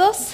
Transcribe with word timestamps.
Todos, 0.00 0.28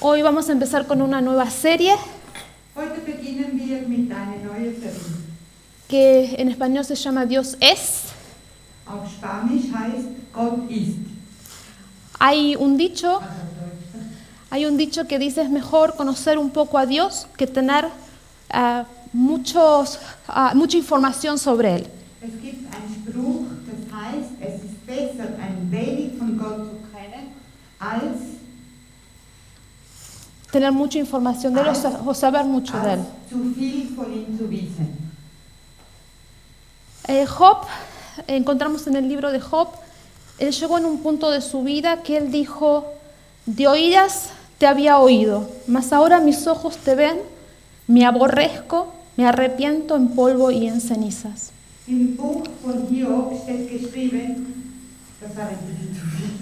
hoy 0.00 0.22
vamos 0.22 0.48
a 0.48 0.52
empezar 0.52 0.86
con 0.86 1.02
una 1.02 1.20
nueva 1.20 1.50
serie 1.50 1.94
que 5.86 6.36
en 6.38 6.48
español 6.48 6.86
se 6.86 6.94
llama 6.94 7.26
Dios 7.26 7.58
es. 7.60 8.04
Hay 12.18 12.56
un 12.56 12.78
dicho, 12.78 13.20
Deutsch. 13.20 14.06
hay 14.48 14.64
un 14.64 14.78
dicho 14.78 15.06
que 15.06 15.18
dice 15.18 15.42
es 15.42 15.50
mejor 15.50 15.94
conocer 15.94 16.38
un 16.38 16.52
poco 16.52 16.78
a 16.78 16.86
Dios 16.86 17.26
que 17.36 17.46
tener 17.46 17.88
ah, 18.48 18.86
muchos, 19.12 19.98
ah, 20.26 20.52
mucha 20.54 20.78
información 20.78 21.38
sobre 21.38 21.76
él. 21.76 21.86
Es 22.22 22.40
gibt 22.40 22.74
einen 22.74 22.88
Spruch, 22.88 23.44
das 23.66 23.92
heißt, 23.92 24.30
es 24.40 24.64
ist 24.64 24.83
besser, 24.94 25.28
ein 25.40 25.68
wenig 25.70 26.18
von 26.18 26.36
Gott 26.38 26.58
zu 26.68 26.76
kennen, 26.92 27.32
als, 27.78 28.18
Tener 30.52 30.70
mucha 30.70 31.00
información 31.00 31.52
de 31.52 31.60
él 31.62 31.66
o 31.68 31.74
sa- 31.74 32.00
o 32.06 32.14
saber 32.14 32.44
mucho 32.44 32.78
de 32.78 32.92
él. 32.92 33.00
Eh, 37.08 37.26
Job, 37.26 37.58
encontramos 38.28 38.86
en 38.86 38.94
el 38.96 39.08
libro 39.08 39.32
de 39.32 39.40
Job, 39.40 39.68
él 40.38 40.52
llegó 40.52 40.78
en 40.78 40.84
un 40.84 40.98
punto 40.98 41.30
de 41.30 41.40
su 41.40 41.62
vida 41.64 42.02
que 42.02 42.16
él 42.16 42.30
dijo, 42.30 42.86
de 43.46 43.66
oídas 43.66 44.30
te 44.58 44.66
había 44.68 44.98
oído, 44.98 45.48
mas 45.66 45.92
ahora 45.92 46.20
mis 46.20 46.46
ojos 46.46 46.76
te 46.78 46.94
ven, 46.94 47.18
me 47.88 48.06
aborrezco, 48.06 48.92
me 49.16 49.26
arrepiento 49.26 49.96
en 49.96 50.08
polvo 50.14 50.50
y 50.52 50.66
en 50.68 50.80
cenizas. 50.80 51.50
Im 51.86 52.16
Buch 52.16 52.46
von 52.62 52.86
Hiob 52.90 53.34
steht 53.42 53.68
geschrieben, 53.68 54.63
das 55.24 55.36
war 55.36 55.48
ein 55.48 55.58
bisschen 55.66 55.96
zu 55.96 56.04
viel, 56.16 56.32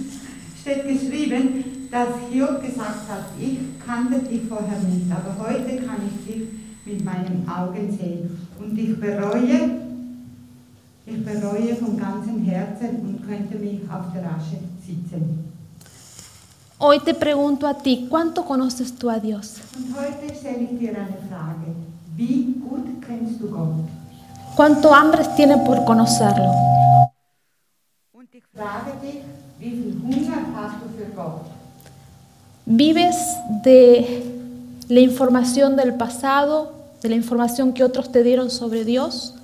steht 0.60 0.82
geschrieben, 0.88 1.88
dass 1.90 2.08
Hiob 2.30 2.62
gesagt 2.62 3.08
hat, 3.08 3.24
ich 3.38 3.58
kannte 3.84 4.18
dich 4.18 4.42
vorher 4.48 4.78
nicht, 4.80 5.06
aber 5.10 5.36
heute 5.38 5.76
kann 5.86 6.00
ich 6.08 6.26
dich 6.26 6.48
mit 6.84 7.04
meinen 7.04 7.46
Augen 7.48 7.96
sehen. 7.96 8.48
Und 8.58 8.76
ich 8.76 8.98
bereue, 8.98 9.60
ich 11.06 11.24
bereue 11.24 11.76
von 11.76 11.96
ganzem 11.96 12.42
Herzen 12.44 13.00
und 13.02 13.26
könnte 13.26 13.56
mich 13.58 13.80
auf 13.88 14.12
der 14.14 14.24
Asche 14.24 14.58
sitzen. 14.84 15.52
Hoy 16.80 16.98
te 16.98 17.14
pregunto 17.14 17.68
a 17.68 17.74
ti, 17.74 18.08
¿cuánto 18.10 18.44
conoces 18.44 18.92
tú 18.96 19.08
a 19.08 19.20
Dios? 19.20 19.60
Und 19.76 19.94
heute 19.94 20.34
stelle 20.34 20.64
ich 20.64 20.78
dir 20.80 20.90
eine 20.90 21.16
Frage. 21.30 21.70
Wie 22.16 22.56
gut 22.60 23.00
kennst 23.06 23.40
du 23.40 23.48
Gott? 23.50 23.84
¿Cuánto 24.56 24.92
hambre 24.92 25.22
tienes 25.36 25.58
por 25.58 25.84
conocerlo? 25.84 26.81
Frage 28.54 28.92
dich, 29.02 29.22
wie 29.58 29.70
viel 29.70 29.96
Hunger 30.02 30.42
hast 30.54 30.76
du 30.82 30.88
für 30.98 31.10
Gott? 31.16 31.46
¿Vives 32.66 33.16
de 33.64 34.22
la 34.88 35.00
información 35.00 35.74
del 35.76 35.94
pasado, 35.94 36.72
de 37.02 37.08
la 37.08 37.16
información 37.16 37.72
que 37.72 37.82
otros 37.82 38.12
te 38.12 38.22
dieron 38.22 38.50
sobre 38.50 38.84
Dios? 38.84 39.34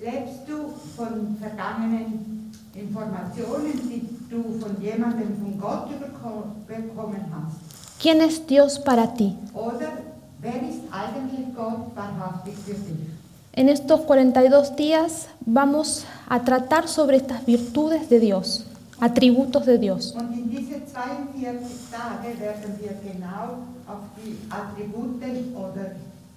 Lebst 0.00 0.48
du 0.48 0.72
von 0.96 1.36
vergangenen 1.38 2.50
Informationen, 2.74 3.72
die 3.90 4.08
du 4.30 4.58
von 4.58 4.80
jemandem 4.80 5.36
von 5.38 5.58
Gott 5.60 5.88
überko- 5.90 6.46
bekommen 6.66 7.26
hast? 7.32 7.56
¿Quién 8.00 8.20
es 8.22 8.46
Dios 8.46 8.78
para 8.82 9.06
ti? 9.14 9.36
Oder 9.52 9.92
wer 10.40 10.62
ist 10.62 10.80
eigentlich 10.90 11.54
Gott 11.54 11.94
wahrhaftig 11.94 12.54
für 12.64 12.72
dich? 12.74 13.15
En 13.56 13.70
estos 13.70 14.02
42 14.02 14.76
días 14.76 15.28
vamos 15.46 16.04
a 16.28 16.44
tratar 16.44 16.88
sobre 16.88 17.16
estas 17.16 17.46
virtudes 17.46 18.10
de 18.10 18.20
Dios, 18.20 18.66
atributos 19.00 19.64
de 19.64 19.78
Dios. 19.78 20.14
Und 20.14 20.36
in 20.36 20.50
diese 20.50 20.84
42 20.84 21.90
Tage 21.90 22.38
werden 22.38 22.78
wir 22.78 22.92
genau 23.02 23.64
auf 23.88 24.04
die 24.22 24.36
Attribute 24.50 25.22
oder 25.54 25.94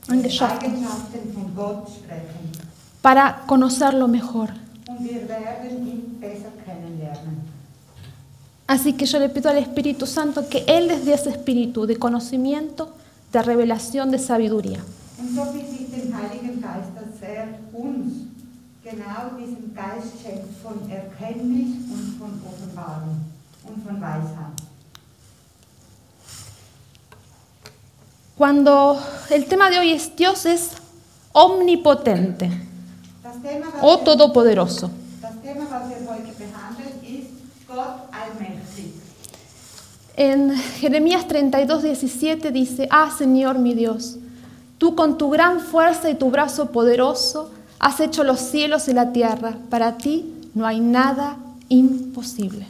die 0.08 0.12
Eigenschaften. 0.14 0.66
Eigenschaften 0.66 1.34
von 1.34 1.54
Gott 1.56 1.90
sprechen. 1.90 2.70
para 3.02 3.42
conocerlo 3.48 4.08
mejor. 4.08 4.50
Así 8.68 8.94
que 8.94 9.06
yo 9.06 9.20
le 9.20 9.30
pido 9.30 9.50
al 9.50 9.58
Espíritu 9.58 10.06
Santo 10.06 10.48
que 10.48 10.64
Él 10.68 10.88
les 10.88 11.06
dé 11.06 11.16
ese 11.16 11.32
espíritu 11.32 11.86
de 11.86 11.98
conocimiento, 11.98 12.94
de 13.34 13.42
revelación, 13.42 14.12
de 14.12 14.20
sabiduría. 14.20 14.80
Uns 17.80 18.14
genau 18.84 19.38
diesen 19.38 19.74
Geist 19.74 20.14
schenkt 20.22 20.50
von 20.62 20.90
Erkenntnis 20.90 21.76
und 21.90 22.18
von 22.20 22.42
Offenbarung 22.46 23.26
und 23.68 23.84
von 23.86 24.02
Weisheit. 24.02 24.58
Cuando 28.38 28.98
el 29.30 29.46
tema 29.46 29.70
de 29.70 29.80
hoy 29.80 29.92
es 29.92 30.16
Dios 30.16 30.46
es 30.46 30.72
omnipotente 31.34 32.50
Thema, 33.44 33.68
o 33.82 33.98
todopoderoso. 33.98 34.90
Thema, 35.44 35.66
ist 37.04 37.68
Gott. 37.68 38.10
En 40.20 40.54
Jeremías 40.82 41.26
32, 41.30 41.82
17 41.82 42.52
dice, 42.52 42.90
Ah 42.92 43.10
Señor 43.10 43.58
mi 43.58 43.74
Dios, 43.74 44.18
tú 44.78 44.94
con 44.94 45.18
tu 45.18 45.30
gran 45.30 45.62
fuerza 45.62 46.10
y 46.10 46.16
tu 46.16 46.30
brazo 46.30 46.74
poderoso 46.74 47.52
has 47.80 48.00
hecho 48.00 48.24
los 48.24 48.40
cielos 48.40 48.88
y 48.88 48.94
la 48.94 49.12
tierra. 49.12 49.58
Para 49.70 49.98
ti 49.98 50.50
no 50.54 50.66
hay 50.66 50.80
nada 50.80 51.38
imposible. 51.70 52.68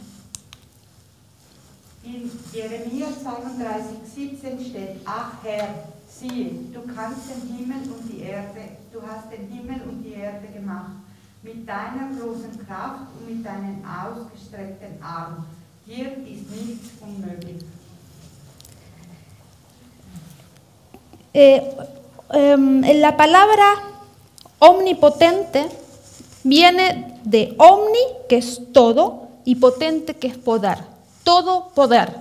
In 2.04 2.30
Jeremia 2.52 3.08
32, 3.22 3.98
17 4.14 4.64
steht, 4.64 5.00
Ach 5.04 5.32
Herr, 5.42 5.68
siehe, 6.08 6.50
du 6.72 6.80
kannst 6.94 7.28
den 7.30 7.56
Himmel 7.56 7.82
und 7.92 8.08
die 8.10 8.22
Erde, 8.22 8.76
du 8.92 9.00
hast 9.02 9.30
den 9.30 9.48
Himmel 9.48 9.80
und 9.88 10.02
die 10.02 10.14
Erde 10.14 10.48
gemacht, 10.48 10.92
mit 11.42 11.68
deiner 11.68 12.10
großen 12.18 12.66
Kraft 12.66 13.06
und 13.18 13.36
mit 13.36 13.44
deinen 13.46 13.84
ausgestreckten 13.84 15.02
Armen. 15.02 15.44
Dir 15.86 16.06
ist 16.06 16.50
nichts 16.50 16.90
unmöglich. 17.00 17.62
Eh, 21.32 21.60
en 22.32 23.00
la 23.00 23.16
palabra 23.16 23.90
omnipotente 24.60 25.68
viene 26.44 27.18
de 27.24 27.54
omni, 27.58 27.98
que 28.28 28.36
es 28.38 28.60
todo, 28.72 29.28
y 29.44 29.56
potente, 29.56 30.14
que 30.14 30.28
es 30.28 30.38
poder. 30.38 30.78
Todo 31.24 31.68
poder. 31.70 32.14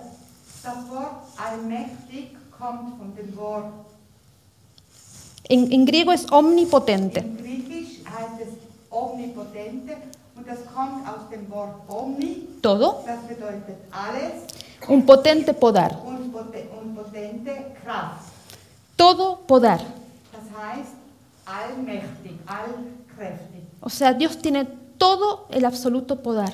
En, 5.48 5.72
en 5.72 5.86
griego 5.86 6.12
es 6.12 6.26
omnipotente. 6.32 7.22
Todo. 12.62 13.04
Un 14.88 15.06
potente 15.06 15.54
poder. 15.54 15.96
Todo 18.96 19.40
poder. 19.48 19.80
Das 20.32 20.48
heißt. 20.56 20.99
O 23.82 23.90
sea, 23.90 24.14
Dios 24.14 24.38
tiene 24.38 24.66
todo 24.98 25.48
el 25.52 25.66
absoluto 25.66 26.22
poder. 26.22 26.54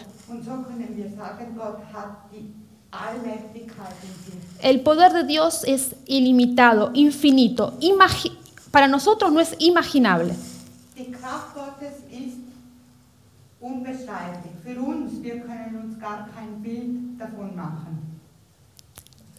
El 4.61 4.81
poder 4.81 5.11
de 5.13 5.23
Dios 5.25 5.63
es 5.65 5.95
ilimitado, 6.05 6.91
infinito. 6.93 7.73
Imagi- 7.81 8.37
para 8.71 8.87
nosotros 8.87 9.31
no 9.31 9.39
es 9.41 9.55
imaginable. 9.59 10.33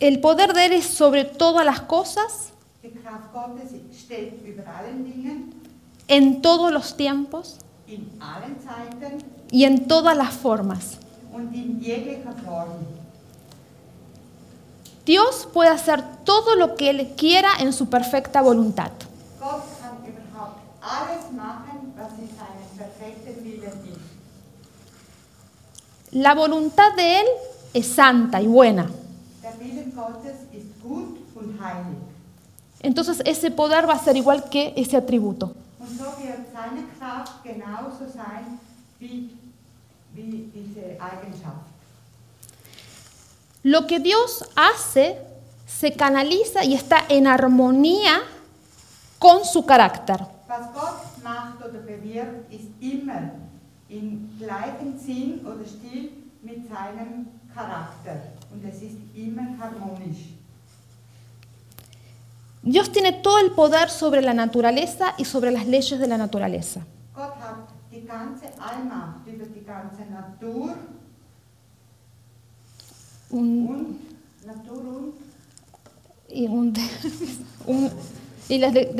El 0.00 0.20
poder 0.20 0.52
de 0.52 0.66
Él 0.66 0.72
es 0.72 0.84
sobre 0.86 1.25
todas 1.25 1.64
las 1.64 1.80
cosas, 1.80 2.52
en 6.08 6.42
todos 6.42 6.72
los 6.72 6.96
tiempos 6.96 7.58
y 9.50 9.64
en 9.64 9.88
todas 9.88 10.16
las 10.16 10.34
formas. 10.34 10.98
Dios 15.04 15.48
puede 15.52 15.70
hacer 15.70 16.02
todo 16.24 16.56
lo 16.56 16.74
que 16.74 16.90
Él 16.90 17.14
quiera 17.16 17.50
en 17.60 17.72
su 17.72 17.88
perfecta 17.88 18.42
voluntad. 18.42 18.90
La 26.12 26.34
voluntad 26.34 26.94
de 26.96 27.20
Él 27.20 27.26
es 27.74 27.86
santa 27.86 28.40
y 28.40 28.46
buena. 28.46 28.90
Entonces 32.80 33.22
ese 33.24 33.50
poder 33.50 33.88
va 33.88 33.94
a 33.94 34.04
ser 34.04 34.16
igual 34.16 34.48
que 34.48 34.72
ese 34.76 34.96
atributo. 34.96 35.54
Und 35.88 35.98
so 35.98 36.04
wird 36.04 36.40
seine 36.52 36.82
Kraft 36.98 37.44
genauso 37.44 38.06
sein 38.12 38.58
wie, 38.98 39.30
wie 40.14 40.50
diese 40.52 41.00
Eigenschaft. 41.00 41.66
Lo 43.62 43.86
que 43.86 44.00
Dios 44.00 44.44
hace 44.56 45.16
se 45.66 45.92
canaliza 45.92 46.64
y 46.64 46.74
está 46.74 47.04
en 47.08 47.26
armonía 47.26 48.22
con 49.18 49.44
su 49.44 49.64
carácter. 49.64 50.26
Was 50.48 50.72
Gott 50.72 51.22
macht 51.22 51.58
oder 51.64 51.80
bewirkt, 51.80 52.52
ist 52.52 52.68
immer 52.80 53.30
im 53.88 54.38
gleichen 54.38 54.98
Sinn 54.98 55.44
oder 55.44 55.64
Stil 55.64 56.12
mit 56.42 56.68
seinem 56.68 57.26
Charakter. 57.52 58.22
Und 58.52 58.64
es 58.64 58.82
ist 58.82 58.98
immer 59.14 59.58
harmonisch. 59.58 60.35
Dios 62.66 62.90
tiene 62.90 63.12
todo 63.12 63.38
el 63.38 63.52
poder 63.52 63.88
sobre 63.90 64.20
la 64.22 64.34
naturaleza 64.34 65.14
y 65.16 65.24
sobre 65.24 65.52
las 65.52 65.66
leyes 65.66 66.00
de 66.00 66.08
la 66.08 66.18
naturaleza. 66.18 66.80
Un- 73.30 73.98
y, 76.28 76.46
un- 76.46 76.72
un- 77.66 77.90
y 78.48 78.58
las 78.58 78.74
de. 78.74 78.92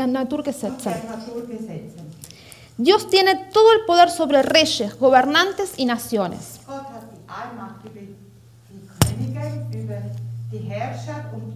Dios 2.79 3.09
tiene 3.09 3.35
todo 3.53 3.73
el 3.73 3.85
poder 3.87 4.11
sobre 4.11 4.43
reyes, 4.43 4.97
gobernantes 4.99 5.75
y 5.77 5.87
naciones. 5.87 6.61
Gott 6.67 6.85
hat 6.87 7.03
die 7.13 7.21
Allmacht 7.29 7.85
über 7.85 8.01
die 8.01 8.15
Könige, 9.01 9.83
über 9.83 9.99
die 10.53 10.59
Herrscher 10.59 11.33
und. 11.35 11.56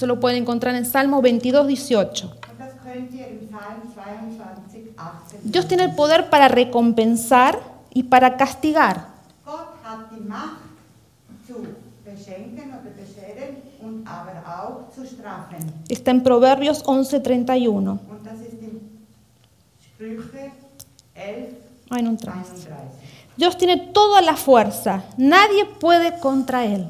Eso 0.00 0.06
lo 0.06 0.18
pueden 0.18 0.38
encontrar 0.38 0.74
en 0.76 0.86
Salmo 0.86 1.20
22, 1.20 1.68
18. 1.68 2.24
Und 2.24 2.58
das 2.58 2.72
könnt 2.82 3.12
ihr 3.12 3.28
im 3.28 3.48
Psalm 3.48 3.82
22, 3.94 4.94
18 4.96 5.52
Dios 5.52 5.68
tiene 5.68 5.84
el 5.84 5.94
poder 5.94 6.30
para 6.30 6.48
recompensar 6.48 7.58
y 7.92 8.04
para 8.04 8.38
castigar. 8.38 9.08
Está 15.90 16.10
en 16.12 16.22
Proverbios 16.22 16.82
11, 16.86 17.20
31. 17.20 17.76
Und 17.76 18.24
das 18.24 18.40
ist 18.40 18.62
in 18.62 18.80
Sprüche 19.84 20.52
11, 21.14 21.58
Ay, 21.90 22.02
no 22.02 22.08
entra. 22.08 22.32
31. 22.32 22.70
Dios 23.36 23.58
tiene 23.58 23.76
toda 23.92 24.22
la 24.22 24.36
fuerza. 24.36 25.04
Nadie 25.18 25.66
puede 25.66 26.18
contra 26.20 26.64
él. 26.64 26.88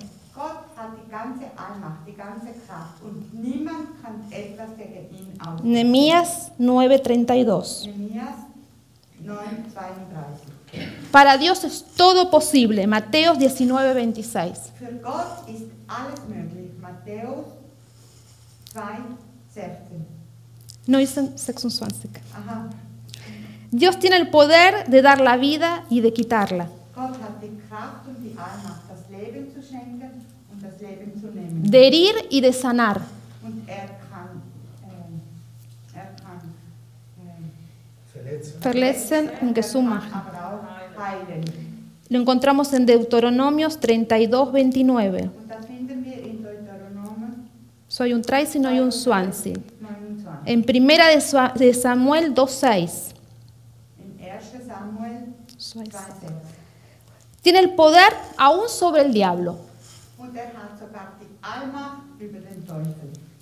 Ganze 2.20 2.52
Kraft 2.66 3.02
und 3.02 3.32
niemand 3.32 4.02
kann 4.02 4.30
etwas 4.30 4.76
gegen 4.76 5.08
ihn 5.16 5.40
ausüben. 5.40 5.72
Nehemías 5.72 6.50
9, 6.58 7.02
32. 7.02 7.86
Nehemias 7.86 8.34
9, 9.24 9.38
32. 9.72 10.50
Para 11.10 11.38
Dios 11.38 11.64
es 11.64 11.82
todo 11.96 12.30
posible. 12.30 12.86
Mateos 12.86 13.38
19, 13.38 13.68
26. 13.94 14.72
Für 14.78 14.92
Gott 15.02 15.48
ist 15.48 15.64
alles 15.88 16.20
möglich. 16.28 16.72
Matthäus 16.78 17.46
2, 18.72 18.80
16. 19.54 20.06
No 20.88 20.98
dicen 20.98 21.38
26. 21.38 22.10
Aha. 22.34 22.68
Dios 23.70 23.98
tiene 23.98 24.16
el 24.16 24.28
poder 24.28 24.90
de 24.90 25.00
dar 25.00 25.20
la 25.22 25.38
vida 25.38 25.84
y 25.88 26.02
de 26.02 26.12
quitarla. 26.12 26.68
Und 30.62 31.24
und. 31.24 31.70
De 31.70 31.78
herir 31.86 32.14
y 32.30 32.40
de 32.40 32.52
sanar. 32.52 33.00
Und 33.42 33.68
er 33.68 33.84
ähm, 34.84 35.20
er 35.94 36.10
ähm, 37.18 37.50
Verletzen. 38.60 39.30
Und 39.40 39.56
er 39.56 39.64
heilen. 40.98 41.44
Lo 42.08 42.18
encontramos 42.18 42.72
en 42.72 42.84
Deuteronomios 42.86 43.78
32, 43.78 44.28
29. 44.28 45.30
Und 45.30 45.48
das 45.48 45.66
finden 45.66 46.04
wir 46.04 46.18
in 46.22 46.42
Deuteronomen 46.42 47.48
Soy 47.88 48.12
un 48.12 48.22
trai 48.22 48.46
si 48.46 48.58
no 48.58 48.68
hay 48.68 48.80
un 48.80 48.92
Swansea. 48.92 49.54
29. 49.80 50.42
En 50.44 50.62
primera 50.64 51.08
de 51.08 51.20
Sua- 51.20 51.52
de 51.54 51.72
Samuel 51.72 52.34
2.6. 52.34 53.14
In 53.98 54.18
1 54.20 54.66
Samuel 54.66 55.34
2,6. 55.56 56.32
Tiene 57.42 57.60
el 57.60 57.70
poder 57.74 58.12
aún 58.36 58.68
sobre 58.68 59.02
el 59.02 59.12
diablo. 59.12 59.69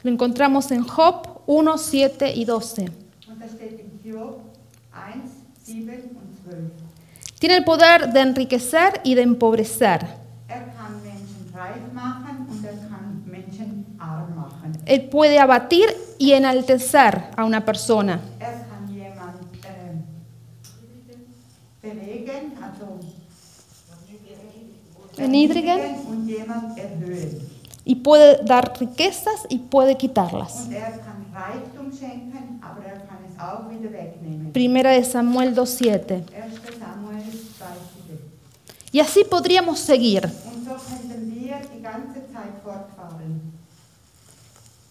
Lo 0.02 0.11
encontramos 0.11 0.70
en 0.70 0.85
Job 0.85 1.43
1, 1.46 1.79
7 1.79 2.35
y 2.35 2.44
12. 2.46 2.90
Und 3.29 3.40
das 3.40 3.50
steht 3.52 3.81
in 3.81 4.00
Hiob 4.02 4.40
1, 4.93 5.31
7 5.64 6.17
und 6.17 6.37
12. 6.44 6.70
Tiene 7.38 7.56
el 7.56 7.64
poder 7.64 8.12
de 8.12 8.20
enriquecer 8.20 9.00
y 9.05 9.14
de 9.14 9.23
empobrecer. 9.23 10.06
Er 10.49 10.67
und 12.49 12.64
er. 12.64 12.79
Él 14.87 15.08
puede 15.08 15.38
abatir 15.38 15.87
y 16.19 16.32
enaltecer 16.32 17.31
a 17.37 17.44
una 17.44 17.64
persona. 17.64 18.20
Er 18.40 18.67
kann 18.69 18.88
jemand 18.88 19.38
ähm, 19.64 20.05
bewegen, 21.82 22.56
also 22.62 22.99
Erniedrigen 25.19 25.81
y 27.85 27.94
puede 27.97 28.44
dar 28.44 28.79
riquezas 28.79 29.47
y 29.49 29.59
puede 29.59 29.97
quitarlas. 29.97 30.69
Er 30.69 30.76
er. 30.76 30.99
Primera 34.53 34.91
de 34.91 35.05
Samuel 35.05 35.55
2.7. 35.55 35.56
1. 35.56 36.26
Samuel 36.79 37.25
2, 37.25 37.35
7. 37.49 38.20
Y 38.93 39.00
así 39.00 39.25
podríamos 39.25 39.79
seguir. 39.79 40.31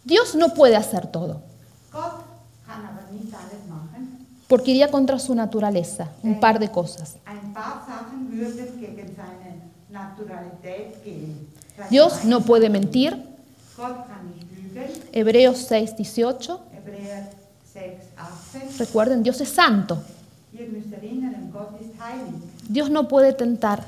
Dios 0.03 0.35
no 0.35 0.53
puede 0.53 0.75
hacer 0.75 1.07
todo, 1.07 1.41
porque 4.47 4.71
iría 4.71 4.89
contra 4.89 5.19
su 5.19 5.35
naturaleza, 5.35 6.09
un 6.23 6.39
par 6.39 6.59
de 6.59 6.71
cosas. 6.71 7.18
Dios 11.89 12.25
no 12.25 12.41
puede 12.41 12.69
mentir. 12.69 13.23
Hebreos 15.11 15.69
6.18. 15.71 16.59
Hebräer 16.71 17.29
6, 17.73 17.94
18. 18.53 18.79
Recuerden, 18.79 19.23
Dios 19.23 19.39
es 19.41 19.49
santo. 19.49 19.97
Dios 22.67 22.89
no 22.89 23.07
puede 23.07 23.33
tentar. 23.33 23.83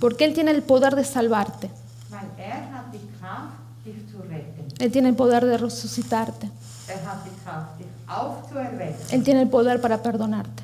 Porque 0.00 0.24
Él 0.24 0.34
tiene 0.34 0.50
el 0.52 0.62
poder 0.62 0.94
de 0.94 1.04
salvarte. 1.04 1.70
Er. 2.38 2.62
Él 4.78 4.92
tiene 4.92 5.08
el 5.08 5.14
poder 5.14 5.44
de 5.44 5.58
resucitarte. 5.58 6.50
Er. 6.88 7.00
Él 9.10 9.22
tiene 9.22 9.42
el 9.42 9.48
poder 9.48 9.80
para 9.80 10.02
perdonarte 10.02 10.62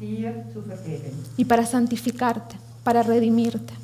er 0.00 0.44
y 1.36 1.44
para 1.44 1.66
santificarte, 1.66 2.56
para 2.82 3.02
redimirte. 3.02 3.74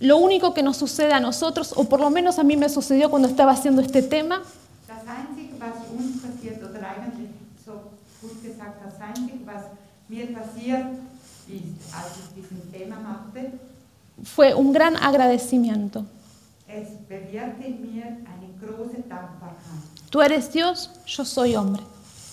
Lo 0.00 0.16
único 0.18 0.52
que 0.52 0.62
nos 0.62 0.76
sucede 0.76 1.12
a 1.12 1.20
nosotros, 1.20 1.72
o 1.76 1.84
por 1.88 2.00
lo 2.00 2.10
menos 2.10 2.38
a 2.38 2.42
mí 2.42 2.56
me 2.56 2.68
sucedió 2.68 3.08
cuando 3.10 3.28
estaba 3.28 3.52
haciendo 3.52 3.82
este 3.82 4.02
tema, 4.02 4.42
Das 4.88 5.02
Einzige, 5.06 5.54
was 5.60 5.76
uns 5.96 6.20
passiert, 6.22 6.62
oder 6.62 6.80
eigentlich 6.84 7.30
so 7.64 7.72
gut 8.20 8.42
gesagt, 8.42 8.82
das 8.84 9.00
Einzige, 9.00 9.38
was 9.46 9.62
mir 10.08 10.32
passiert, 10.34 10.86
ist, 11.48 11.94
als 11.94 12.12
ich 12.18 12.42
diesen 12.42 12.72
Thema 12.72 12.96
machte, 13.00 13.52
fue 14.24 14.54
un 14.56 14.72
gran 14.72 14.96
agradecimiento. 14.96 16.04
es 16.66 16.88
bewirkte 17.08 17.64
in 17.64 17.94
mir 17.94 18.04
eine 18.04 18.48
große 18.60 19.02
Dankbarkeit. 19.08 19.82
Tú 20.10 20.20
eres 20.20 20.50
Dios, 20.50 20.90
yo 21.06 21.24
soy 21.24 21.54
hombre. 21.54 21.82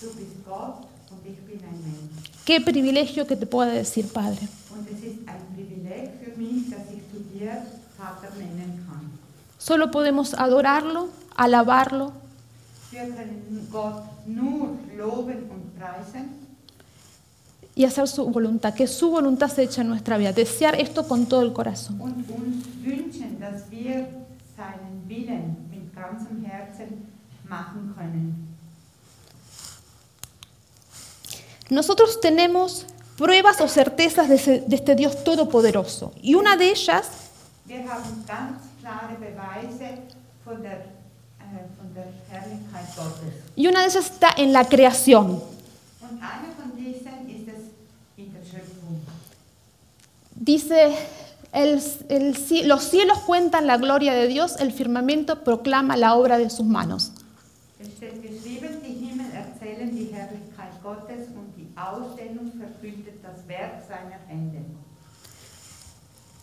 Du 0.01 0.07
bist 0.15 0.43
Gott 0.45 0.85
und 1.11 1.23
ich 1.25 1.37
bin 1.45 1.59
ein 1.59 1.79
Mensch. 1.83 2.29
Qué 2.49 2.59
privilegio 2.59 3.27
que 3.27 3.35
te 3.35 3.45
pueda 3.45 3.71
decir 3.71 4.07
Padre. 4.11 4.39
Solo 9.59 9.91
podemos 9.91 10.33
adorarlo, 10.33 11.09
alabarlo 11.35 12.11
können 12.89 13.43
y 17.75 17.85
hacer 17.85 18.07
su 18.07 18.25
voluntad, 18.25 18.73
que 18.73 18.87
su 18.87 19.11
voluntad 19.11 19.49
se 19.49 19.61
eche 19.61 19.81
en 19.81 19.89
nuestra 19.89 20.17
vida. 20.17 20.33
Desear 20.33 20.73
esto 20.73 21.07
con 21.07 21.27
todo 21.27 21.43
el 21.43 21.53
corazón. 21.53 22.01
und 22.01 22.27
uns 22.31 22.65
wünschen, 22.83 23.39
dass 23.39 23.69
wir 23.69 24.07
seinen 24.57 25.07
Willen 25.07 25.55
mit 25.69 25.93
ganzem 25.93 26.43
Herzen 26.43 27.05
machen 27.47 27.93
können. 27.95 28.49
Nosotros 31.69 32.19
tenemos 32.21 32.85
pruebas 33.17 33.59
o 33.61 33.67
certezas 33.67 34.29
de, 34.29 34.35
ese- 34.35 34.61
de 34.65 34.75
este 34.75 34.95
Dios 34.95 35.23
todopoderoso. 35.23 36.13
Y 36.21 36.35
una 36.35 36.55
de 36.57 36.69
ellas 36.71 37.07
äh, 37.67 37.71
y 43.55 43.67
una 43.67 43.81
de 43.81 43.87
ellas 43.87 44.05
está 44.11 44.29
en 44.37 44.53
la 44.53 44.65
creación. 44.65 45.41
Dice, 50.35 50.95
el- 51.51 51.81
el 52.09 52.35
ci- 52.37 52.63
los 52.63 52.83
cielos 52.89 53.19
cuentan 53.19 53.67
la 53.67 53.77
gloria 53.77 54.13
de 54.13 54.27
Dios, 54.27 54.55
el 54.59 54.71
firmamento 54.71 55.43
proclama 55.43 55.97
la 55.97 56.15
obra 56.15 56.37
de 56.37 56.49
sus 56.49 56.65
manos. 56.65 57.11
Ausdehnung 61.87 62.51
verkündet 62.57 63.23
das 63.23 63.47
Werk 63.47 63.81
seiner 63.87 64.19
Hände. 64.27 64.59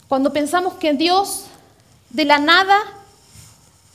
Cuando 0.09 0.33
pensamos 0.33 0.75
que 0.75 0.95
Dios 0.95 1.47
de 2.11 2.25
la 2.25 2.38
nada 2.38 2.76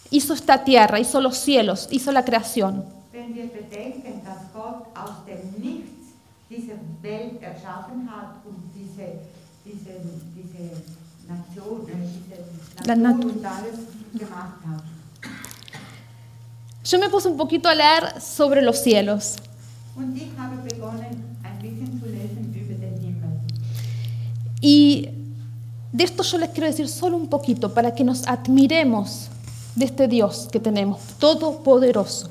hizo 0.10 0.34
esta 0.34 0.64
tierra, 0.64 1.00
hizo 1.00 1.22
los 1.22 1.38
cielos, 1.38 1.88
hizo 1.90 2.12
la 2.12 2.24
creación, 2.24 2.84
Wenn 3.14 3.34
wir 3.36 3.48
bedenken, 3.52 4.22
dass 4.24 4.52
Gott 4.54 4.88
aus 4.96 5.26
dem 5.26 5.62
Nichts 5.62 6.14
diese 6.50 6.74
Welt 7.02 7.42
erschaffen 7.42 8.10
hat 8.10 8.36
und 8.46 8.72
diese, 8.76 9.20
diese, 9.66 10.00
diese 10.36 10.64
Nation, 11.28 11.86
diese 11.88 12.88
La 12.88 12.96
Natur 12.96 13.26
Natur. 13.26 13.32
und 13.32 13.46
alles 13.46 13.76
gemacht 14.14 14.60
hat. 14.68 14.84
yo 16.84 17.00
me 17.00 17.10
puse 17.10 17.30
un 17.30 17.38
poquito 17.38 17.70
a 17.70 17.74
leer 17.74 18.20
sobre 18.20 18.62
los 18.62 18.82
cielos. 18.84 19.36
Und 19.96 20.16
ich 20.16 20.30
habe 20.38 20.58
begonnen, 20.68 21.38
ein 21.44 21.60
bisschen 21.62 22.00
zu 22.02 22.06
lesen 22.08 22.54
über 22.56 22.74
den 22.76 22.98
Himmel. 23.00 23.40
Y 24.62 25.10
de 25.92 26.04
esto 26.04 26.24
yo 26.24 26.38
les 26.38 26.50
quiero 26.52 26.68
decir 26.68 26.88
solo 26.88 27.18
un 27.18 27.28
poquito 27.28 27.74
para 27.74 27.94
que 27.94 28.04
nos 28.04 28.28
admiremos 28.28 29.30
de 29.76 29.86
este 29.86 30.08
Dios 30.08 30.48
que 30.52 30.60
tenemos, 30.60 31.02
todopoderoso. 31.20 32.30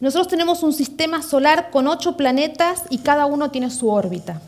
Nosotros 0.00 0.28
tenemos 0.28 0.62
un 0.62 0.72
sistema 0.72 1.22
solar 1.22 1.70
con 1.70 1.86
ocho 1.86 2.16
planetas 2.16 2.84
y 2.90 2.98
cada 2.98 3.26
uno 3.26 3.50
tiene 3.50 3.70
su 3.70 3.88
órbita. 3.88 4.40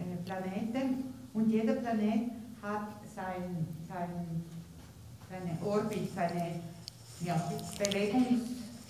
Äh, 0.00 0.16
Planeten 0.24 1.04
und 1.34 1.50
jeder 1.50 1.76
Planet 1.76 2.30
hat 2.62 2.88
sein, 3.14 3.66
sein, 3.86 4.44
seine 5.30 5.56
Orbit, 5.64 6.10
seine 6.14 6.60
ja, 7.24 7.36
Bewegungs... 7.78 8.42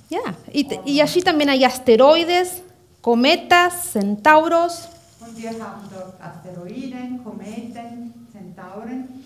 Ya, 0.09 0.35
Y, 0.52 1.00
allí 1.00 1.23
también 1.23 1.50
hay 1.50 1.64
asteroides, 1.64 2.62
cometas, 3.00 3.92
centauros. 3.92 4.88
Und 5.20 5.37
wir 5.37 5.50
haben 5.50 5.88
dort 5.88 6.20
Asteroiden, 6.20 7.18
Kometen, 7.23 8.12
Zentauren. 8.32 9.23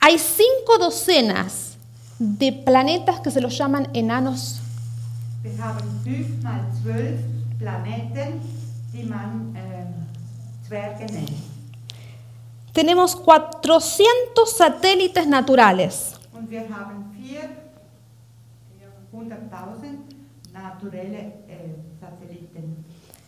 Hay 0.00 0.18
cinco 0.18 0.78
docenas 0.78 1.76
de 2.18 2.52
planetas 2.52 3.20
que 3.20 3.30
se 3.30 3.40
los 3.40 3.56
llaman 3.56 3.88
enanos. 3.94 4.60
Wir 5.42 5.56
haben 5.62 6.00
fünf 6.02 6.42
mal 6.42 6.66
zwölf 6.82 7.20
Planeten, 7.60 8.40
die 8.92 9.04
man 9.04 9.54
Zwerge 10.66 11.06
nennt. 11.12 11.30
Tenemos 12.72 13.14
400 13.14 14.48
satélites 14.48 15.26
naturales. 15.26 16.17
Und 16.38 16.50
wir 16.50 16.68
haben 16.68 17.10
vier, 17.16 17.50
100.000 19.12 19.38
naturelle 20.52 21.18
äh, 21.48 21.74
Satelliten 22.00 22.84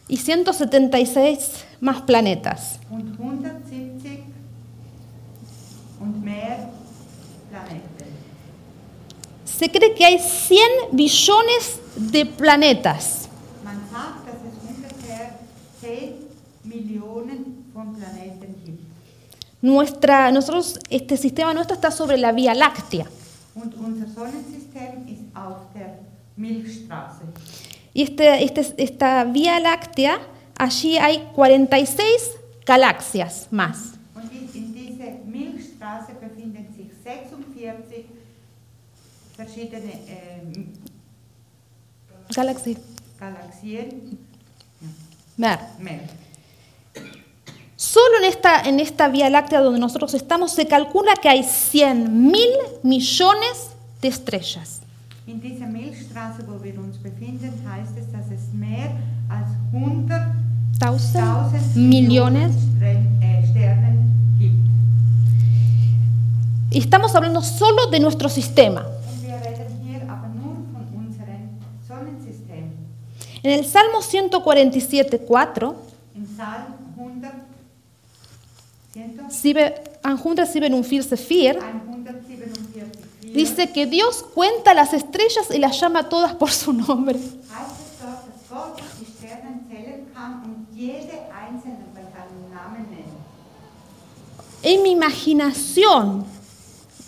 y 0.08 0.16
176 0.16 1.64
más 1.80 2.02
planetas. 2.02 2.78
und 2.90 3.18
170 3.18 4.24
und 6.00 6.24
mehr 6.24 6.70
Planeten. 7.50 8.10
Se 9.44 9.68
cree 9.68 9.94
que 9.94 10.04
hay 10.04 10.18
100 10.18 10.92
billones 10.92 11.80
de 11.96 12.24
planetas. 12.26 13.28
Man 13.64 13.80
sagt, 13.90 14.26
dass 14.26 14.36
es 14.36 14.56
ungefähr 14.68 15.38
10 15.80 16.14
Millionen 16.64 17.66
von 17.72 17.94
Planeten 17.96 18.54
gibt. 18.64 18.69
Nuestra, 19.62 20.32
nosotros, 20.32 20.78
este 20.88 21.16
sistema 21.16 21.52
nuestro 21.52 21.74
está 21.74 21.90
sobre 21.90 22.16
la 22.16 22.32
Vía 22.32 22.54
Láctea. 22.54 23.06
Y 27.92 28.02
este, 28.02 28.44
este- 28.44 28.82
esta 28.82 29.24
Vía 29.24 29.60
Láctea, 29.60 30.18
allí 30.56 30.96
hay 30.96 31.28
46 31.34 32.32
galaxias 32.64 33.48
más. 33.50 33.94
Und 34.14 34.32
in 34.32 34.48
in 34.54 34.70
Solo 47.90 48.18
en 48.18 48.24
esta, 48.26 48.60
en 48.60 48.78
esta 48.78 49.08
Vía 49.08 49.28
Láctea 49.28 49.62
donde 49.62 49.80
nosotros 49.80 50.14
estamos 50.14 50.52
se 50.52 50.68
calcula 50.68 51.14
que 51.20 51.28
hay 51.28 51.42
100 51.42 52.30
mil 52.30 52.48
millones 52.84 53.72
de 54.00 54.06
estrellas. 54.06 54.82
In 55.26 55.40
dieser 55.40 55.66
Milchstraße, 55.66 56.44
wo 56.46 56.62
wir 56.62 56.78
uns 56.78 56.98
befinden, 56.98 57.52
heißt 57.66 57.98
es, 57.98 58.12
dass 58.12 58.30
es 58.30 58.54
mehr 58.54 58.92
als 59.28 59.48
100.000 59.72 61.74
Milliones 61.74 62.52
Sterne 63.50 63.96
gibt. 64.38 64.68
Estamos 66.70 67.12
hablando 67.16 67.42
solo 67.42 67.88
de 67.90 67.98
nuestro 67.98 68.28
sistema. 68.28 68.86
En 73.42 73.50
el 73.50 73.64
Salmo 73.64 74.00
147, 74.00 75.18
4, 75.26 75.74
dice 83.22 83.70
que 83.72 83.86
Dios 83.86 84.24
cuenta 84.34 84.74
las 84.74 84.92
estrellas 84.92 85.46
y 85.54 85.58
las 85.58 85.80
llama 85.80 86.08
todas 86.08 86.34
por 86.34 86.50
su 86.50 86.72
nombre. 86.72 87.18
En 94.62 94.82
mi 94.82 94.90
imaginación, 94.90 96.26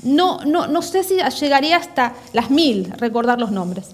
no, 0.02 0.44
no, 0.44 0.66
no 0.68 0.82
sé 0.82 1.04
si 1.04 1.16
llegaría 1.16 1.76
hasta 1.76 2.14
las 2.32 2.50
mil 2.50 2.90
recordar 2.92 3.38
los 3.38 3.50
nombres. 3.50 3.88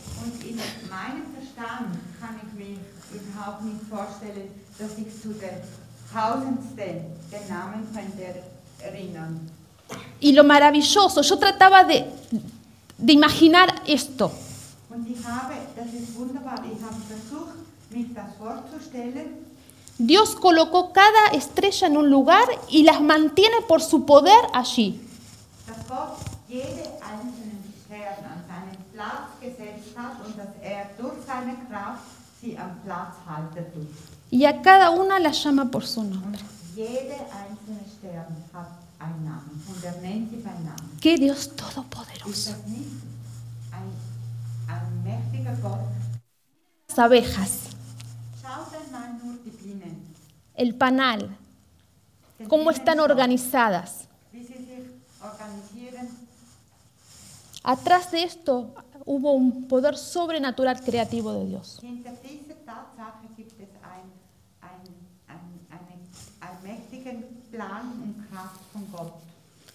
Den 6.14 7.48
Namen 7.48 7.86
erinnern. 8.80 9.50
Y 10.20 10.32
lo 10.32 10.44
maravilloso, 10.44 11.22
yo 11.22 11.38
trataba 11.38 11.84
de, 11.84 12.04
de 12.96 13.12
imaginar 13.12 13.68
esto. 13.86 14.30
Und 14.90 15.06
ich 15.08 15.24
habe, 15.24 15.54
das 15.76 15.92
ist 15.92 16.14
wunderbar, 16.16 16.62
ich 16.64 16.82
habe 16.82 16.96
versucht, 17.06 17.56
mich 17.90 18.14
das 18.14 18.34
vorzustellen. 18.36 19.46
Dios 19.98 20.36
colocó 20.36 20.92
cada 20.92 21.36
estrella 21.36 21.88
en 21.88 21.96
un 21.96 22.08
lugar 22.08 22.46
y 22.68 22.84
las 22.84 23.00
mantiene 23.00 23.56
por 23.66 23.82
su 23.82 24.06
poder 24.06 24.42
allí. 24.54 25.00
dass 25.66 25.76
jede 26.48 26.84
einzelnen 27.02 27.62
Stern 27.84 28.24
an 28.24 28.44
seinen 28.48 28.78
Platz 28.92 29.28
gesetzt 29.40 29.96
hat 29.96 30.24
und 30.24 30.38
dass 30.38 30.54
er 30.62 30.90
durch 30.98 31.18
seine 31.26 31.54
Kraft 31.68 32.04
sie 32.40 32.56
am 32.56 32.80
Platz 32.84 33.16
halten 33.26 33.64
tut. 33.72 34.17
Y 34.30 34.44
a 34.44 34.62
cada 34.62 34.90
una 34.90 35.18
la 35.18 35.32
llama 35.32 35.70
por 35.70 35.86
su 35.86 36.04
nombre. 36.04 36.40
¡Qué 41.00 41.16
Dios 41.16 41.56
todopoderoso! 41.56 42.54
Las 46.88 46.98
abejas, 46.98 47.60
el 50.54 50.74
panal, 50.74 51.36
cómo 52.48 52.70
están 52.70 53.00
organizadas. 53.00 54.08
Atrás 57.62 58.10
de 58.10 58.22
esto 58.22 58.74
hubo 59.04 59.32
un 59.32 59.68
poder 59.68 59.96
sobrenatural 59.96 60.80
creativo 60.80 61.32
de 61.32 61.46
Dios. 61.46 61.78
Hinter 61.82 62.14
dieser 62.22 62.64
Tatsache 62.64 63.28
gibt 63.36 63.60
es 63.60 63.68
ein, 63.82 64.08
ein, 64.60 64.80
ein, 65.28 65.66
einen 65.70 66.08
allmächtigen 66.40 67.24
Plan 67.58 67.90
und 68.04 68.30
Kraft 68.30 68.60
von 68.72 68.86
Gott. 68.92 69.14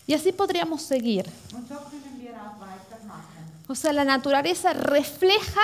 Y 0.07 0.13
así 0.13 0.31
podríamos 0.31 0.81
seguir. 0.81 1.29
O 3.67 3.75
sea, 3.75 3.91
la 3.91 4.05
naturaleza 4.05 4.71
refleja 4.71 5.61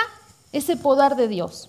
ese 0.52 0.76
poder 0.76 1.16
de 1.16 1.28
Dios. 1.28 1.68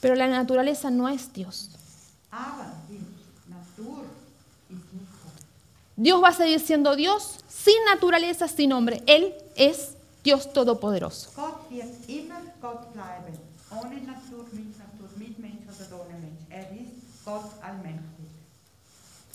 Pero 0.00 0.14
la 0.14 0.28
naturaleza 0.28 0.90
no 0.90 1.08
es 1.08 1.32
Dios. 1.32 1.70
Dios 5.96 6.22
va 6.22 6.28
a 6.28 6.32
seguir 6.32 6.60
siendo 6.60 6.94
Dios 6.94 7.38
sin 7.48 7.84
naturaleza, 7.92 8.46
sin 8.46 8.72
hombre. 8.72 9.02
Él 9.06 9.34
es 9.56 9.94
Dios 10.22 10.52
todopoderoso. 10.52 11.30
Ohne 13.80 13.96
Natur, 14.02 14.44
mit 14.52 14.78
Natur, 14.78 15.08
mit 15.16 15.38
Mensch 15.38 15.64
oder 15.68 16.00
ohne 16.00 16.18
Mensch. 16.18 16.42
Er 16.50 16.70
ist 16.72 17.24
Gott 17.24 17.50
allmächtig. 17.62 18.28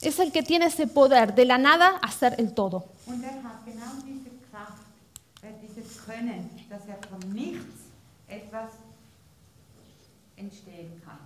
Es 0.01 0.19
el 0.19 0.31
que 0.31 0.43
tiene 0.43 0.65
ese 0.67 0.85
poder 0.87 1.33
de 1.33 1.43
la 1.45 1.57
nada 1.57 1.97
a 2.01 2.11
ser 2.11 2.39
el 2.39 2.53
todo. 2.53 2.83
Und 3.07 3.23
er 3.23 3.41
hat 3.43 3.65
genau 3.65 3.93
diese 4.05 4.29
Kraft, 4.51 4.83
äh, 5.41 5.53
dieses 5.63 6.05
Können, 6.05 6.49
dass 6.69 6.81
er 6.87 6.99
von 7.09 7.19
nichts 7.33 7.89
etwas 8.27 8.69
entstehen 10.35 11.01
kann. 11.03 11.17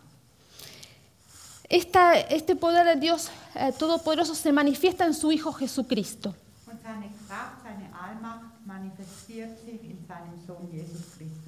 Esta- 1.70 2.14
este 2.30 2.56
poder 2.56 2.84
de 2.86 2.96
Dios 3.00 3.30
eh, 3.56 3.72
todopoderoso 3.74 4.36
se 4.36 4.52
manifiesta 4.52 5.06
en 5.06 5.14
su 5.14 5.32
Hijo 5.32 5.52
Jesucristo. 5.58 6.34
Und 6.66 6.82
seine 6.84 7.10
Kraft, 7.28 7.64
seine 7.64 7.88
Allmacht 7.94 8.66
manifestiert 8.66 9.58
sich 9.66 9.82
in 9.84 10.06
seinem 10.08 10.40
Sohn 10.48 10.70
Jesus 10.72 11.02
Christus. 11.18 11.41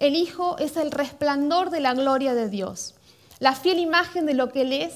El 0.00 0.16
Hijo 0.16 0.56
es 0.56 0.78
el 0.78 0.90
resplandor 0.90 1.68
de 1.68 1.80
la 1.80 1.92
gloria 1.92 2.32
de 2.32 2.48
Dios, 2.48 2.94
la 3.38 3.54
fiel 3.54 3.78
imagen 3.78 4.24
de 4.24 4.32
lo 4.32 4.50
que 4.50 4.62
Él 4.62 4.72
es 4.72 4.94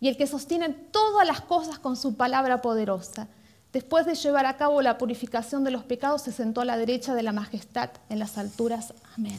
y 0.00 0.08
el 0.08 0.16
que 0.16 0.26
sostiene 0.26 0.70
todas 0.70 1.26
las 1.26 1.42
cosas 1.42 1.78
con 1.78 1.96
su 1.96 2.16
palabra 2.16 2.62
poderosa. 2.62 3.28
Después 3.74 4.06
de 4.06 4.14
llevar 4.14 4.46
a 4.46 4.56
cabo 4.56 4.80
la 4.80 4.96
purificación 4.96 5.64
de 5.64 5.70
los 5.70 5.84
pecados, 5.84 6.22
se 6.22 6.32
sentó 6.32 6.62
a 6.62 6.64
la 6.64 6.78
derecha 6.78 7.14
de 7.14 7.22
la 7.22 7.32
majestad 7.32 7.90
en 8.08 8.18
las 8.18 8.38
alturas. 8.38 8.94
Amén. 9.18 9.38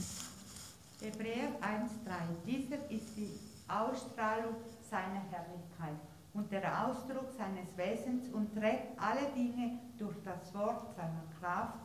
Hebräer 1.02 1.58
1,3. 1.60 2.46
Dieser 2.46 2.92
ist 2.92 3.18
die 3.18 3.32
Ausstrahlung 3.68 4.58
seiner 4.92 5.24
Herrlichkeit 5.32 5.98
und 6.36 6.52
der 6.52 6.86
Ausdruck 6.86 7.32
seines 7.36 7.76
Wesens 7.76 8.32
und 8.32 8.54
trägt 8.54 9.00
alle 9.00 9.32
Dinge 9.36 9.80
durch 9.98 10.18
das 10.24 10.54
Wort 10.54 10.96
seiner 10.96 11.24
Kraft. 11.40 11.80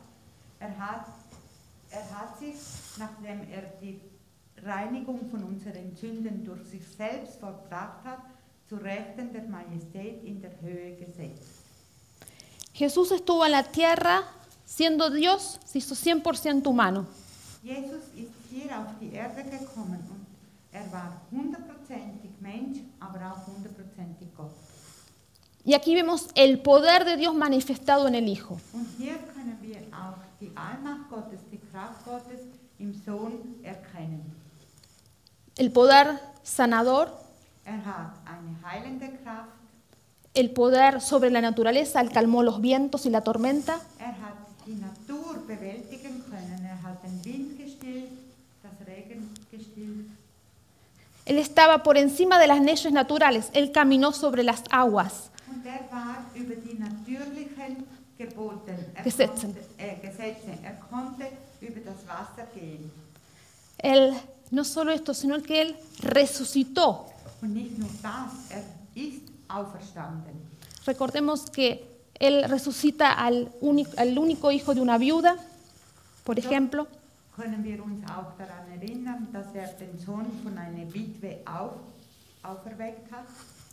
Er 0.59 0.77
hat, 0.77 1.07
er 1.95 2.19
hat 2.19 2.37
sich, 2.39 2.55
nachdem 2.97 3.39
er 3.51 3.63
die 3.81 4.01
Reinigung 4.63 5.29
von 5.29 5.43
unseren 5.43 5.95
Sünden 5.95 6.43
durch 6.43 6.63
sich 6.67 6.87
selbst 6.87 7.39
vollbracht 7.39 8.03
hat, 8.03 8.19
zu 8.67 8.75
Rechten 8.75 9.31
der 9.31 9.43
Majestät 9.43 10.23
in 10.23 10.41
der 10.41 10.51
Höhe 10.61 10.95
gesetzt. 10.95 11.63
Jesús 12.73 13.11
estuvo 13.11 13.45
en 13.45 13.51
la 13.51 13.63
tierra 13.63 14.23
siendo 14.65 15.09
Dios, 15.09 15.59
se 15.65 15.79
hizo 15.79 15.95
100% 15.95 16.65
humano. 16.65 17.05
Jesus 17.63 18.03
ist 18.15 18.33
hier 18.51 18.77
auf 18.77 18.91
die 18.99 19.13
Erde 19.13 19.43
gekommen 19.43 20.03
und 20.09 20.25
er 20.71 20.91
war 20.91 21.21
hundertprozentig 21.31 22.31
Mensch, 22.41 22.79
aber 22.99 23.19
auch 23.31 23.47
hundertprozentig 23.47 24.27
Gott. 24.35 24.51
Y 25.67 25.73
aquí 25.73 25.95
vemos 25.95 26.27
el 26.35 26.59
poder 26.59 27.05
de 27.05 27.17
Dios 27.17 27.33
manifestado 27.33 28.07
en 28.07 28.15
el 28.15 28.27
Hijo. 28.27 28.59
Und 28.73 28.87
hier 28.97 29.17
können 29.33 29.57
wir 29.61 29.77
auch 29.91 30.19
die 30.39 30.51
Allmacht 30.55 31.09
Gottes, 31.09 31.39
Gottes 32.05 32.39
im 32.79 32.93
Sohn 33.05 33.33
erkennen. 33.63 34.23
El 35.57 35.71
poder 35.71 36.19
sanador, 36.43 37.07
Er 37.65 37.83
hat 37.83 38.13
eine 38.25 38.55
heilende 38.63 39.07
Kraft, 39.23 39.49
el 40.35 40.51
poder 40.51 41.01
sobre 41.01 41.31
la 41.31 41.41
naturaleza, 41.41 41.99
él 42.01 42.11
calmó 42.11 42.43
los 42.43 42.61
vientos 42.61 43.05
y 43.05 43.09
la 43.09 43.21
tormenta. 43.21 43.79
er 43.99 44.11
hat 44.21 44.35
die 44.67 44.75
Natur 44.75 45.45
bewältigen 45.47 46.23
können, 46.29 46.65
er 46.65 46.81
hat 46.83 47.03
den 47.03 47.23
Wind 47.25 47.57
gestillt, 47.57 48.11
das 48.61 48.87
Regen 48.87 49.29
gestillt. 49.51 50.07
Él 51.25 51.39
estaba 51.39 51.81
por 51.81 51.97
encima 51.97 52.37
de 52.37 52.47
las 52.47 52.59
leyes 52.61 52.91
naturales, 52.91 53.49
él 53.53 53.71
caminó 53.71 54.11
sobre 54.11 54.43
las 54.43 54.61
aguas. 54.69 55.31
Und 55.49 55.65
er 55.65 55.89
war 55.91 56.17
über 56.35 56.55
die 56.55 56.77
natürlichen 56.77 57.85
Gebote, 58.17 58.75
er 58.93 59.03
Gesetze. 59.03 59.47
Konnte, 59.47 59.61
äh, 59.79 59.95
Gesetze, 60.01 60.51
er 60.63 60.75
konnte 60.91 61.25
Él, 63.77 64.13
no 64.51 64.63
solo 64.63 64.91
esto, 64.91 65.13
sino 65.13 65.41
que 65.41 65.61
él 65.61 65.75
resucitó. 65.99 67.07
Er. 68.49 68.63
Recordemos 70.85 71.49
que 71.49 71.85
él 72.19 72.43
resucita 72.47 73.11
al 73.11 73.51
único, 73.61 73.91
al 73.97 74.17
único 74.17 74.51
hijo 74.51 74.73
de 74.73 74.81
una 74.81 74.97
viuda, 74.97 75.37
por 76.23 76.39
ejemplo. 76.39 76.87
Können 77.35 77.63
wir 77.63 77.81
uns 77.81 78.09
auch 78.09 78.37
daran 78.37 78.71
erinnern, 78.71 79.27
dass 79.33 79.53
er 79.53 79.67
den 79.73 79.99
Sohn 79.99 80.25
von 80.41 80.57
einer 80.57 80.93
Witwe 80.93 81.41
auf, 81.45 81.73
auferweckt 82.43 83.11
hat? 83.11 83.25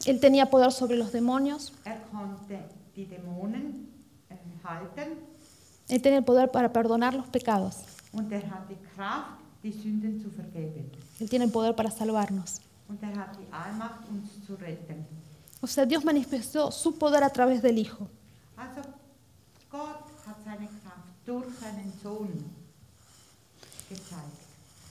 Él 0.05 0.19
tenía 0.19 0.51
poder 0.51 0.73
sobre 0.73 0.97
los 0.97 1.13
demonios. 1.13 1.73
Er 1.85 1.99
konnte 2.11 2.59
die 2.97 3.07
Dämonen 3.07 3.89
äh, 4.29 4.35
halten 4.67 5.17
Él 5.93 6.01
tenía 6.01 6.19
el 6.19 6.25
poder 6.25 6.51
para 6.51 6.73
perdonar 6.73 7.13
los 7.13 7.27
pecados. 7.29 7.77
und 8.13 8.33
er 8.33 8.43
hat 8.51 8.69
die 8.69 8.79
Kraft, 8.95 9.39
die 9.63 9.73
Sünden 9.73 10.21
zu 10.23 10.31
vergeben. 10.31 10.91
Él 11.21 11.29
tiene 11.29 11.45
el 11.45 11.51
poder 11.51 11.75
para 11.75 11.91
salvarnos. 11.91 12.61
Und 12.89 13.03
er 13.03 13.15
hat 13.15 13.37
die 13.39 13.53
Allmacht, 13.53 14.09
uns 14.11 14.45
zu 14.47 14.55
retten. 14.55 15.05
O 15.61 15.67
sea, 15.67 15.85
Dios 15.85 16.03
manifestó 16.05 16.71
su 16.73 16.99
poder 16.99 17.23
a 17.23 17.31
través 17.31 17.61
del 17.61 17.79
Hijo. 17.79 18.09
Also 18.57 18.81
Gott 19.71 20.05
hat 20.27 20.37
seine 20.45 20.67
Kraft 20.67 21.09
durch 21.27 21.47
seinen 21.61 21.93
Sohn 22.03 22.33
gezeigt. 23.91 24.39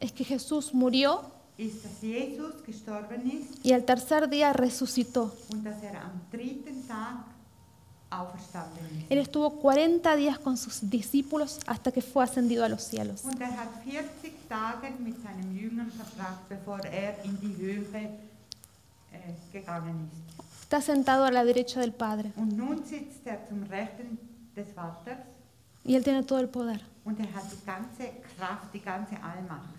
es 0.00 0.12
que 0.12 0.24
Jesús 0.24 0.74
murió 0.74 1.22
y 3.62 3.72
al 3.72 3.84
tercer 3.84 4.28
día 4.28 4.52
resucitó. 4.52 5.34
er. 8.10 9.06
Él 9.08 9.18
estuvo 9.18 9.50
40 9.50 10.16
días 10.16 10.38
con 10.38 10.56
sus 10.56 10.90
discípulos 10.90 11.60
hasta 11.66 11.92
que 11.92 12.02
fue 12.02 12.24
ascendido 12.24 12.64
a 12.64 12.68
los 12.68 12.82
cielos. 12.82 13.24
Und 13.24 13.40
er 13.40 13.52
hat 13.56 13.68
40 13.84 14.32
Tage 14.48 14.90
mit 14.98 15.22
seinen 15.22 15.54
Jüngern 15.54 15.92
verbracht, 15.92 16.48
bevor 16.48 16.80
er 16.86 17.22
in 17.24 17.38
die 17.40 17.56
Höhe 17.56 17.84
gegangen 19.52 20.08
ist. 20.10 20.30
Está 20.62 20.80
sentado 20.80 21.24
a 21.24 21.30
la 21.30 21.44
derecha 21.44 21.80
del 21.80 21.92
Padre 21.92 22.32
Y 25.84 25.94
Él 25.96 26.04
tiene 26.04 26.22
todo 26.22 26.38
el 26.40 26.48
poder. 26.48 26.80
und 27.04 27.18
er 27.18 27.32
hat 27.34 27.44
die 27.50 27.64
ganze 27.64 28.12
Kraft, 28.36 28.72
die 28.74 28.80
ganze 28.80 29.14
Allmacht. 29.22 29.74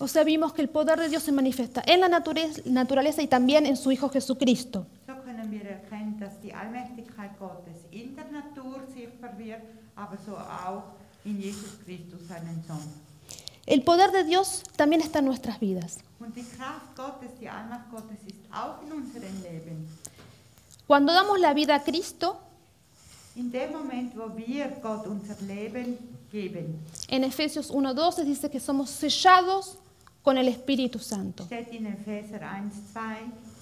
O 0.00 0.08
sea, 0.08 0.24
vimos 0.24 0.52
que 0.52 0.60
el 0.62 0.68
poder 0.68 0.98
de 0.98 1.08
Dios 1.08 1.22
se 1.22 1.32
manifiesta 1.32 1.82
en 1.86 2.00
la 2.00 2.08
naturaleza 2.08 3.22
y 3.22 3.28
también 3.28 3.64
en 3.64 3.76
su 3.76 3.90
Hijo 3.92 4.08
Jesucristo. 4.10 4.86
So 5.06 5.14
können 5.24 5.50
wir 5.50 5.64
erkennen, 5.64 6.18
dass 6.18 6.40
die 6.42 6.52
Allmächtigkeit 6.52 7.38
Gottes 7.38 7.76
in 7.92 8.14
der 8.16 8.26
Natur 8.30 8.82
sichtbar 8.92 9.38
wird, 9.38 9.62
aber 9.94 10.16
so 10.26 10.36
auch 10.36 10.82
in 11.24 11.40
Jesus 11.40 11.78
Christus, 11.84 12.26
seinen 12.28 12.62
Sohn. 12.66 12.82
El 13.66 13.82
poder 13.82 14.10
de 14.12 14.24
Dios 14.24 14.62
también 14.76 15.00
está 15.00 15.20
en 15.20 15.26
nuestras 15.26 15.58
vidas. 15.60 15.98
Und 16.18 16.34
die 16.36 16.44
Kraft 16.44 16.94
Gottes, 16.96 17.30
die 17.40 17.48
Allmacht 17.48 17.90
Gottes 17.90 18.18
ist 18.26 18.40
auch 18.52 18.82
in 18.82 18.92
unserem 18.92 19.42
Leben. 19.42 19.88
Cuando 20.86 21.12
damos 21.14 21.38
la 21.40 21.54
vida 21.54 21.76
a 21.76 21.82
Cristo, 21.82 22.36
In 23.36 23.50
dem 23.50 23.72
Moment, 23.72 24.14
wo 24.16 24.30
wir 24.36 24.68
Gott 24.82 25.06
unser 25.06 25.34
Leben 25.46 25.98
geben, 26.30 26.84
En 27.08 27.22
Efesios 27.24 27.70
1.12 27.70 28.24
dice 28.24 28.48
que 28.50 28.60
somos 28.60 28.90
sellados 28.90 29.76
con 30.22 30.36
el 30.38 30.48
Espíritu 30.48 30.98
Santo. 30.98 31.44
steht 31.44 31.72
in 31.72 31.86
Epheser 31.86 32.40
1, 32.42 32.72
2 32.92 33.00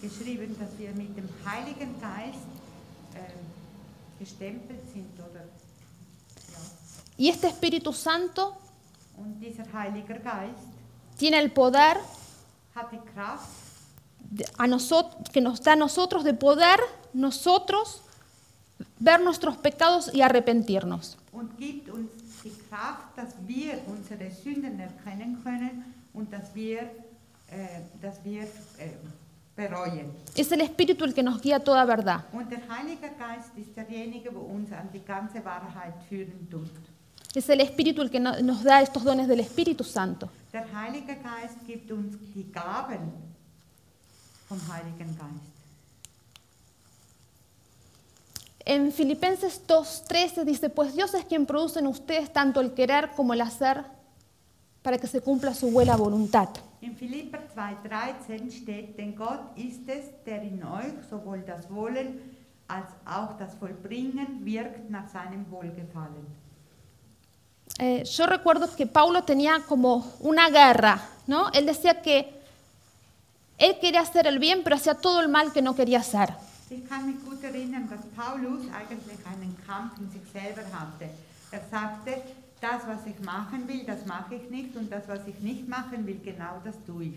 geschrieben, 0.03 0.57
dass 0.59 0.71
wir 0.79 0.91
mit 0.93 1.17
dem 1.17 1.29
Heiligen 1.47 1.95
Geist 2.01 2.39
ähm, 3.17 3.47
gestempelt 4.19 4.81
sind. 4.93 5.09
Oder? 5.19 5.41
Ja. 6.53 6.59
Y 7.25 7.29
este 7.31 7.49
Espíritu 7.49 7.93
Santo 7.93 8.55
Und 9.17 9.41
dieser 9.41 9.65
Heilige 9.73 10.15
Geist 10.21 10.69
tiene 11.19 11.39
el 11.41 11.51
poder 11.51 11.97
hat 12.75 12.91
die 12.93 13.01
Kraft, 13.15 13.49
de- 14.21 14.47
a 14.59 14.67
nosot- 14.67 15.31
que 15.33 15.41
nos 15.41 15.61
da 15.61 15.73
a 15.73 15.77
nosotros 15.77 16.25
de 16.25 16.33
poder 16.35 16.79
nosotros 17.13 18.01
ver 19.03 19.21
nuestros 19.23 19.57
pecados 19.57 20.11
y 20.15 20.23
arrepentirnos. 20.23 21.19
und 21.33 21.57
gibt 21.59 21.89
uns 21.91 22.11
die 22.45 22.53
Kraft, 22.69 23.17
dass 23.17 23.35
wir 23.47 23.81
unsere 23.87 24.31
Sünden 24.31 24.79
erkennen 24.81 25.41
können 25.43 25.95
und 26.13 26.33
dass 26.33 26.55
wir, 26.55 26.91
dass 28.01 28.23
wir 28.25 28.47
bereuen. 29.57 30.11
Es 30.37 30.51
el 30.53 30.61
Espíritu 30.63 31.05
el 31.05 31.15
que 31.15 31.23
nos 31.23 31.41
guía 31.41 31.57
a 31.57 31.61
toda 31.61 31.85
verdad. 31.87 32.25
Es 37.35 37.49
el 37.49 37.61
Espíritu 37.61 38.03
el 38.03 38.11
que 38.11 38.21
no- 38.21 38.39
nos 38.43 38.63
da 38.63 38.83
estos 38.83 39.05
dones 39.05 39.27
del 39.29 39.41
Espíritu 39.41 39.85
Santo. 39.85 40.29
Der 40.53 40.67
Heilige 40.75 41.17
Geist 41.17 41.57
gibt 41.67 41.91
uns 41.91 42.17
die 42.35 42.45
Gaben 42.53 43.11
vom 44.49 44.59
Heiligen 44.71 45.17
Geist. 45.17 45.52
En 48.65 48.93
Filipenses 48.93 49.61
2.13 49.67 50.45
dice, 50.45 50.71
pues 50.71 50.95
Dios 50.95 51.15
es 51.15 51.25
quien 51.25 51.47
produce 51.47 51.81
en 51.81 51.87
ustedes 51.87 52.33
tanto 52.33 52.61
el 52.61 52.73
querer 52.75 53.11
como 53.17 53.35
el 53.35 53.41
hacer 53.41 53.85
para 54.83 54.99
que 54.99 55.07
se 55.07 55.21
cumpla 55.21 55.55
su 55.55 55.71
buena 55.71 55.97
voluntad. 55.97 56.49
In 56.81 56.97
Philipper 56.97 57.41
2,13 57.55 58.51
steht, 58.51 58.97
denn 58.97 59.15
Gott 59.15 59.41
ist 59.57 59.89
es, 59.89 60.07
der 60.25 60.43
in 60.43 60.63
euch 60.65 60.93
sowohl 61.09 61.45
das 61.45 61.71
Wollen 61.71 62.21
als 62.67 62.89
auch 63.05 63.37
das 63.39 63.55
Vollbringen 63.55 64.45
wirkt 64.45 64.91
nach 64.91 65.09
seinem 65.09 65.47
Wohlgefallen. 65.51 66.27
Eh, 67.79 68.05
yo 68.05 68.27
recuerdo 68.27 68.69
que 68.75 68.87
Paulo 68.87 69.23
tenía 69.23 69.61
como 69.67 70.05
una 70.21 70.51
guerra, 70.51 71.01
¿no? 71.27 71.51
Él 71.53 71.67
decía 71.67 72.03
que 72.03 72.29
él 73.59 73.79
quería 73.81 74.01
hacer 74.01 74.27
el 74.27 74.39
bien, 74.39 74.63
pero 74.65 74.77
hacía 74.77 74.95
todo 74.95 75.21
el 75.21 75.29
mal 75.29 75.53
que 75.53 75.63
no 75.63 75.75
quería 75.75 76.01
hacer. 76.01 76.31
Ich 76.75 76.89
kann 76.89 77.07
mich 77.07 77.23
gut 77.25 77.43
erinnern, 77.45 77.89
dass 77.91 78.01
Paulus 78.17 78.63
eigentlich 78.73 79.19
einen 79.27 79.55
Kampf 79.67 79.93
in 79.99 80.09
sich 80.11 80.23
selber 80.33 80.63
hatte. 80.73 81.11
Er 81.51 81.61
sagte, 81.71 82.13
das, 82.61 82.81
was 82.87 83.05
ich 83.07 83.19
machen 83.25 83.69
will, 83.69 83.85
das 83.85 84.07
mache 84.07 84.37
ich 84.37 84.49
nicht 84.51 84.75
und 84.77 84.91
das, 84.91 85.03
was 85.07 85.21
ich 85.27 85.39
nicht 85.41 85.69
machen 85.69 86.07
will, 86.07 86.19
genau 86.25 86.61
das 86.65 86.75
tue 86.87 87.05
ich. 87.05 87.15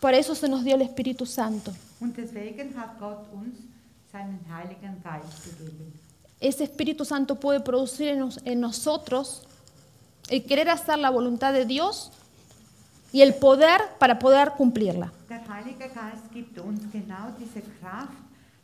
Por 0.00 0.12
eso 0.14 0.34
se 0.34 0.48
nos 0.48 0.62
dio 0.64 0.76
el 0.76 0.82
Espíritu 0.82 1.26
Santo. 1.26 1.72
Und 2.00 2.16
deswegen 2.16 2.74
hat 2.78 2.98
Gott 3.00 3.26
uns 3.32 3.56
seinen 4.12 4.38
Heiligen 4.48 5.02
Geist 5.02 5.44
gegeben. 5.44 5.92
Ese 6.40 6.62
Espíritu 6.64 7.04
Santo 7.04 7.34
puede 7.34 7.60
producir 7.60 8.08
en, 8.08 8.20
nos- 8.20 8.40
en 8.44 8.60
nosotros 8.60 9.42
el 10.28 10.44
querer 10.44 10.70
hacer 10.70 10.98
la 10.98 11.10
voluntad 11.10 11.52
de 11.52 11.66
Dios 11.66 12.12
y 13.12 13.22
el 13.22 13.34
poder 13.34 13.80
para 13.98 14.18
poder 14.20 14.52
cumplirla. 14.52 15.12
Der 15.28 15.46
Heilige 15.46 15.88
Geist 15.88 16.32
gibt 16.32 16.58
uns 16.58 16.80
genau 16.90 17.28
diese 17.38 17.60
Kraft, 17.78 18.16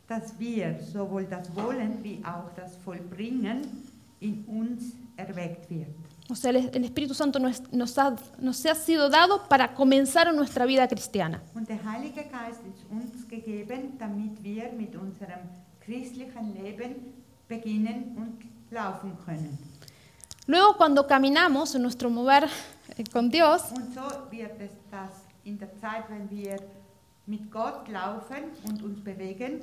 dass 0.08 0.38
wir 0.38 0.78
sowohl 0.80 1.24
das 1.24 1.54
Wollen 1.54 2.02
wie 2.02 2.22
auch 2.24 2.50
das 2.56 2.76
Vollbringen 2.76 3.60
in 4.20 4.44
uns 4.46 4.94
erweckt 5.16 5.68
wird. 5.70 5.88
O 6.30 6.34
sea, 6.34 6.50
el, 6.50 6.70
el 6.72 6.84
Espíritu 6.84 7.12
Santo 7.12 7.38
nos, 7.38 7.62
nos 7.70 7.98
ha, 7.98 8.16
nos 8.40 8.64
ha 8.64 8.74
sido 8.74 9.10
dado 9.10 9.42
para 9.46 9.74
comenzar 9.74 10.28
en 10.28 10.36
nuestra 10.36 10.64
vida 10.64 10.88
cristiana. 10.88 11.42
Und 11.54 11.68
der 11.68 11.84
Heilige 11.84 12.24
Geist 12.24 12.60
ist 12.66 12.90
uns 12.90 13.28
gegeben, 13.28 13.98
damit 13.98 14.42
wir 14.42 14.72
mit 14.72 14.96
unserem 14.96 15.40
christlichen 15.80 16.54
Leben 16.54 16.94
beginnen 17.46 18.16
und 18.16 18.38
laufen 18.72 19.18
können. 19.26 19.58
Luego, 20.46 20.74
cuando 20.78 21.06
caminamos 21.06 21.74
en 21.74 21.82
nuestro 21.82 22.08
mover 22.08 22.44
eh, 22.96 23.04
con 23.12 23.30
Dios, 23.30 23.70
Und 23.72 23.94
so 23.94 24.30
wird 24.30 24.58
es 24.60 24.70
das 24.90 25.23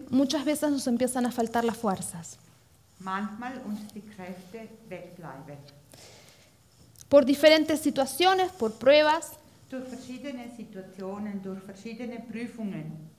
muchas 0.09 0.45
veces 0.45 0.71
nos 0.71 0.87
empiezan 0.87 1.25
a 1.25 1.31
faltar 1.31 1.63
las 1.63 1.77
fuerzas. 1.77 2.37
Por 7.09 7.25
diferentes 7.25 7.79
situaciones, 7.81 8.51
por 8.51 8.73
pruebas, 8.73 9.37
Durch 9.71 9.87
verschiedene 9.87 10.51
Situationen, 10.57 11.41
durch 11.41 11.63
verschiedene 11.63 12.19
Prüfungen. 12.19 13.10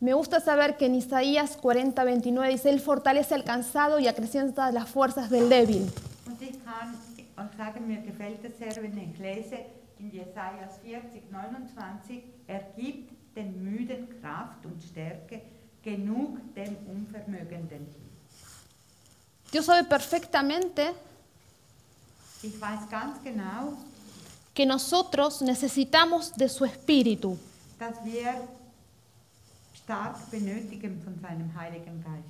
Me 0.00 0.12
gusta 0.14 0.40
saber 0.40 0.76
que 0.76 0.86
en 0.86 0.94
Isaías 0.94 1.56
40, 1.56 2.04
29 2.04 2.52
dice, 2.52 2.70
Él 2.70 2.80
fortalece 2.80 3.34
al 3.34 3.42
cansado 3.44 3.98
y 3.98 4.06
acrecienta 4.06 4.70
las 4.70 4.88
fuerzas 4.88 5.28
del 5.30 5.48
débil. 5.48 5.90
Und 6.26 6.40
ich 6.42 6.62
kann 6.64 6.94
euch 7.36 7.56
sagen, 7.56 7.86
mir 7.88 8.02
gefällt 8.02 8.44
es 8.44 8.56
sehr, 8.58 8.82
wenn 8.82 8.96
ich 8.98 9.18
lese 9.18 9.58
in 9.98 10.10
Jesajas 10.12 10.78
40, 10.84 11.30
29, 11.32 12.22
er 12.46 12.60
gibt 12.76 13.10
den 13.34 13.62
Müden 13.64 14.08
Kraft 14.20 14.64
und 14.64 14.80
Stärke, 14.82 15.42
genug 15.82 16.38
dem 16.54 16.76
Unvermögenden. 16.88 17.86
Dios 19.52 19.66
sabe 19.66 19.84
perfectamente 19.84 20.92
Ich 22.42 22.60
weiß 22.60 22.88
ganz 22.88 23.20
genau, 23.24 23.72
que 24.54 24.64
nosotros 24.64 25.40
necesitamos 25.42 26.32
de 26.34 26.48
su 26.48 26.64
espíritu. 26.64 27.36
dass 27.80 27.94
wir 28.04 28.34
stark 29.88 30.30
benötigen 30.30 31.00
von 31.02 31.18
seinem 31.22 31.50
Heiligen 31.58 32.04
Geist. 32.04 32.28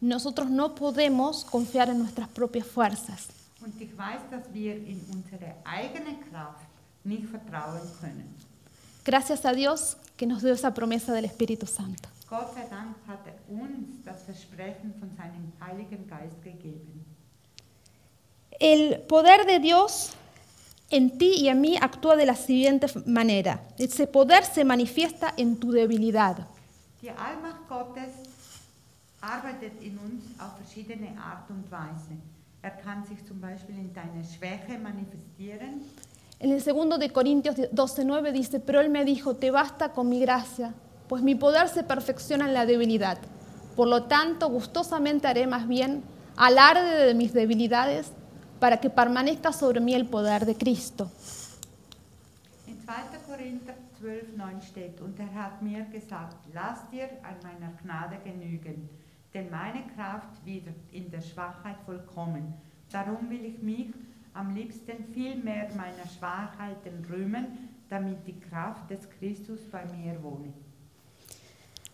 Nosotros 0.00 0.48
no 0.48 0.74
podemos 0.74 1.44
confiar 1.44 1.90
en 1.90 1.98
nuestras 1.98 2.28
propias 2.28 2.66
fuerzas. 2.66 3.28
Und 3.60 3.78
ich 3.80 3.96
weiß, 3.96 4.20
dass 4.30 4.44
wir 4.52 4.74
in 4.74 5.00
unsere 5.12 5.54
eigene 5.64 6.16
Kraft 6.30 6.66
nicht 7.04 7.26
vertrauen 7.28 7.82
können. 8.00 8.34
Gracias 9.04 9.44
a 9.44 9.52
Dios 9.52 9.96
que 10.16 10.26
nos 10.26 10.42
dio 10.42 10.54
esa 10.54 10.72
promesa 10.72 11.12
del 11.12 11.26
Espíritu 11.26 11.66
Santo. 11.66 12.08
Gott 12.30 12.54
sei 12.54 12.66
Dank 12.70 12.96
hat 13.06 13.20
er 13.26 13.34
uns 13.48 14.02
das 14.04 14.22
Versprechen 14.22 14.94
von 14.98 15.10
seinem 15.18 15.52
Heiligen 15.60 16.06
Geist 16.08 16.42
gegeben. 16.42 17.04
El 18.58 19.00
poder 19.00 19.44
de 19.44 19.58
Dios 19.58 20.12
en 20.90 21.18
ti 21.18 21.34
y 21.36 21.48
en 21.48 21.60
mí 21.60 21.76
actúa 21.80 22.16
de 22.16 22.24
la 22.24 22.36
siguiente 22.36 22.86
manera. 23.04 23.60
Ese 23.78 24.06
poder 24.06 24.44
se 24.44 24.64
manifiesta 24.64 25.34
en 25.36 25.56
tu 25.58 25.70
debilidad. 25.70 26.46
Die 27.04 27.10
Allmacht 27.10 27.68
Gottes 27.68 28.14
arbeitet 29.20 29.72
in 29.82 29.98
uns 29.98 30.24
auf 30.40 30.56
verschiedene 30.56 31.08
Art 31.20 31.50
und 31.50 31.70
Weise. 31.70 32.16
Er 32.62 32.70
kann 32.70 33.04
sich 33.04 33.22
zum 33.26 33.42
Beispiel 33.42 33.76
in 33.76 33.92
deiner 33.92 34.24
Schwäche 34.24 34.78
manifestieren. 34.78 35.82
En 36.38 36.50
el 36.50 36.62
segundo 36.62 36.96
de 36.96 37.10
Corintios 37.10 37.56
12:9 37.56 38.32
dice, 38.32 38.58
pero 38.58 38.80
él 38.80 38.88
me 38.88 39.04
dijo, 39.04 39.34
te 39.34 39.50
basta 39.50 39.90
con 39.90 40.08
mi 40.08 40.18
gracia, 40.18 40.72
pues 41.06 41.22
mi 41.22 41.34
poder 41.34 41.68
se 41.68 41.82
perfecciona 41.82 42.46
en 42.46 42.54
la 42.54 42.64
debilidad. 42.64 43.18
Por 43.76 43.88
lo 43.88 44.04
tanto, 44.04 44.48
gustosamente 44.48 45.26
haré 45.26 45.46
más 45.46 45.68
bien 45.68 46.02
alarde 46.36 47.04
de 47.04 47.12
mis 47.12 47.34
debilidades 47.34 48.12
para 48.60 48.78
que 48.78 48.88
permanezca 48.88 49.52
sobre 49.52 49.80
mí 49.80 49.92
el 49.92 50.06
poder 50.06 50.46
de 50.46 50.56
Cristo. 50.56 51.10
In 53.44 53.60
2. 53.60 53.64
Korinther 53.64 53.74
12, 54.00 54.36
9 54.36 54.62
steht, 54.62 55.00
und 55.02 55.18
er 55.18 55.34
hat 55.34 55.60
mir 55.60 55.84
gesagt, 55.92 56.36
lass 56.54 56.88
dir 56.90 57.08
an 57.22 57.36
meiner 57.42 57.72
Gnade 57.82 58.16
genügen, 58.24 58.88
denn 59.34 59.50
meine 59.50 59.82
Kraft 59.94 60.44
wird 60.46 60.68
in 60.92 61.10
der 61.10 61.20
Schwachheit 61.20 61.76
vollkommen. 61.84 62.54
Darum 62.90 63.28
will 63.28 63.44
ich 63.44 63.62
mich 63.62 63.88
am 64.32 64.54
liebsten 64.54 65.04
viel 65.12 65.36
mehr 65.36 65.68
meiner 65.76 66.08
Schwachheiten 66.16 67.04
rühmen, 67.10 67.46
damit 67.90 68.26
die 68.26 68.40
Kraft 68.40 68.90
des 68.90 69.00
Christus 69.18 69.60
bei 69.70 69.84
mir 69.86 70.22
wohne. 70.22 70.52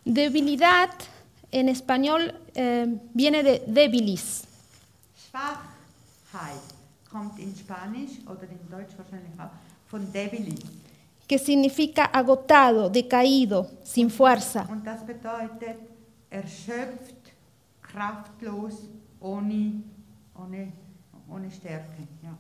Debilidad 0.05 1.09
en 1.51 1.69
español 1.69 2.33
eh, 2.55 2.87
viene 3.13 3.43
de 3.43 3.61
debilis. 3.67 4.47
Schwachheit 5.15 6.63
kommt 7.11 7.39
in 7.39 7.55
Spanisch 7.57 8.21
oder 8.27 8.45
in 8.45 8.69
Deutsch 8.71 8.97
wahrscheinlich 8.97 9.39
auch 9.39 9.51
von 9.89 10.11
debilis. 10.13 10.61
Que 11.31 11.39
significa 11.39 12.05
agotado, 12.07 12.91
decaído, 12.91 13.69
sin 13.85 14.11
fuerza. 14.11 14.67
Und 14.69 14.83
das 14.85 15.07
bedeutet 15.07 15.79
erschöpft, 16.29 17.15
kraftlos, 17.81 18.75
ohne, 19.21 19.81
ohne, 20.35 20.73
ohne 21.29 21.49
Stärke. 21.53 22.03
Ja. 22.21 22.35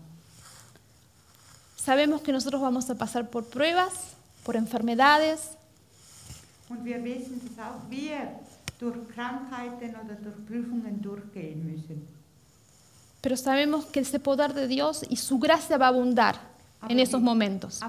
sabemos 1.76 2.20
que 2.22 2.32
nosotros 2.32 2.60
vamos 2.60 2.90
a 2.90 2.96
pasar 2.96 3.30
por 3.30 3.44
pruebas, 3.44 3.94
por 4.42 4.56
enfermedades, 4.56 5.56
Und 6.68 6.84
wir 6.84 6.98
wissen, 7.04 7.40
dass 7.44 7.64
auch 7.64 7.88
wir 7.88 8.40
durch 8.80 8.96
Krankheiten 9.14 9.90
oder 10.04 10.14
durch 10.16 10.44
Prüfungen 10.46 11.00
durchgehen 11.00 11.64
müssen. 11.64 12.08
pero 13.20 13.36
sabemos 13.36 13.84
que 13.86 14.00
ese 14.00 14.18
poder 14.18 14.52
de 14.52 14.66
Dios 14.66 15.04
y 15.08 15.14
su 15.14 15.38
gracia 15.38 15.78
va 15.78 15.86
a 15.86 15.90
abundar 15.90 16.49
en 16.88 16.98
esos 16.98 17.20
momentos. 17.20 17.80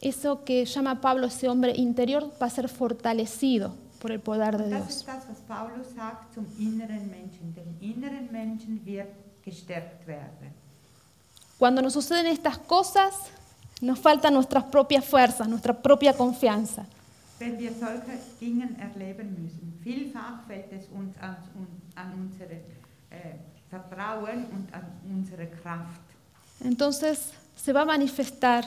Eso 0.00 0.44
que 0.44 0.64
llama 0.64 1.00
Pablo 1.00 1.26
ese 1.26 1.48
hombre 1.48 1.72
interior 1.76 2.30
va 2.40 2.46
a 2.46 2.50
ser 2.50 2.68
fortalecido 2.68 3.74
por 4.00 4.10
el 4.10 4.20
poder 4.20 4.58
de 4.58 4.68
Dios. 4.68 5.06
Cuando 11.58 11.82
nos 11.82 11.92
suceden 11.92 12.26
estas 12.26 12.58
cosas, 12.58 13.14
nos 13.80 13.98
faltan 13.98 14.34
nuestras 14.34 14.64
propias 14.64 15.04
fuerzas, 15.04 15.48
nuestra 15.48 15.80
propia 15.80 16.16
confianza. 16.16 16.86
Wenn 17.42 17.58
wir 17.58 17.72
solche 17.72 18.12
erleben 18.78 19.36
müssen, 19.42 19.76
vielfach 19.82 20.46
fällt 20.46 20.72
es 20.72 20.86
uns 20.90 21.12
an, 21.20 21.36
an 21.96 22.12
unsere 22.14 22.60
Vertrauen 23.68 24.44
und 24.52 24.72
an 24.72 24.84
unsere 25.12 25.48
Kraft. 25.48 26.02
Entonces 26.60 27.32
se 27.56 27.72
va 27.72 27.82
a 27.82 27.84
manifestar 27.84 28.64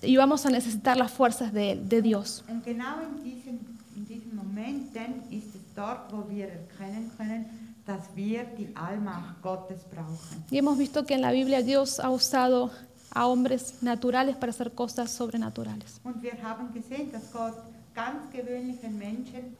y 0.00 0.16
vamos 0.16 0.46
a 0.46 0.50
necesitar 0.50 0.96
las 0.96 1.12
fuerzas 1.12 1.52
de, 1.52 1.76
de 1.76 2.00
Dios. 2.00 2.42
Und 2.48 2.64
genau 2.64 2.94
in 3.02 3.22
diesen, 3.22 3.78
in 3.94 4.06
diesen 4.06 4.34
Momenten 4.34 5.22
ist 5.30 5.54
es 5.54 5.74
dort, 5.74 6.10
wo 6.10 6.24
wir 6.30 6.48
erkennen 6.48 7.10
können, 7.18 7.44
dass 7.84 8.04
wir 8.14 8.44
die 8.56 8.74
Allmacht 8.74 9.42
Gottes 9.42 9.82
brauchen. 9.94 10.44
Y 10.50 10.56
hemos 10.56 10.78
visto 10.78 11.04
que 11.04 11.12
en 11.12 11.20
la 11.20 11.30
Biblia 11.30 11.60
Dios 11.60 12.00
ha 12.00 12.08
usado 12.08 12.70
a 13.16 13.26
hombres 13.26 13.82
naturales 13.82 14.36
para 14.36 14.50
hacer 14.50 14.70
cosas 14.72 15.10
sobrenaturales. 15.10 16.00
Und 16.04 16.22
wir 16.22 16.34
haben 16.42 16.72
gesehen, 16.74 17.10
dass 17.10 17.32
Gott 17.32 17.54
ganz 17.94 18.30
gewöhnliche 18.30 18.90
Menschen 18.90 19.56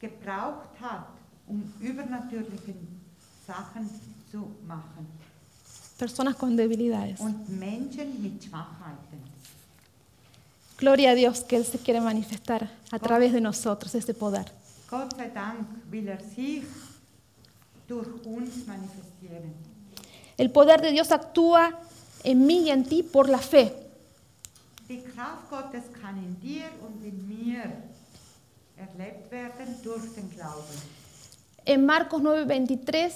gebraucht 0.00 0.70
hat, 0.80 1.06
um 1.46 1.72
übernatürliche 1.78 2.74
Sachen 3.46 3.88
zu 4.30 4.48
machen. 4.66 5.06
Personas 5.96 6.34
con 6.36 6.56
debilidades. 6.56 7.20
Und 7.20 7.48
Menschen 7.48 8.20
mit 8.20 8.42
Schwachheiten. 8.42 9.20
Gloria 10.76 11.10
a 11.12 11.14
Dios 11.14 11.44
que 11.44 11.56
Él 11.56 11.64
se 11.64 11.78
quiere 11.78 12.00
manifestar 12.00 12.68
a 12.90 12.98
través 12.98 13.32
de 13.32 13.40
nosotros 13.40 13.94
ese 13.94 14.14
poder. 14.14 14.46
Gott 14.90 15.14
sei 15.14 15.28
Dank 15.28 15.64
will 15.92 16.08
er 16.08 16.20
sich 16.34 16.64
durch 17.86 18.08
uns 18.24 18.66
manifestieren. 18.66 19.54
El 20.36 20.50
poder 20.50 20.80
de 20.80 20.90
Dios 20.90 21.12
actúa 21.12 21.70
en 22.24 22.46
mí 22.46 22.66
y 22.66 22.70
en 22.70 22.84
ti 22.84 23.02
por 23.02 23.28
la 23.28 23.38
fe. 23.38 23.72
Die 24.88 25.02
Kraft 25.02 25.48
Gottes 25.50 25.84
kann 26.00 26.16
in 26.18 26.40
dir 26.40 26.64
und 26.82 27.04
in 27.04 27.28
mir 27.28 27.64
erlebt 28.76 29.30
werden 29.30 29.76
durch 29.82 30.14
den 30.14 30.28
Glauben. 30.30 31.00
En 31.64 31.86
Marcos 31.86 32.20
9:23 32.20 33.12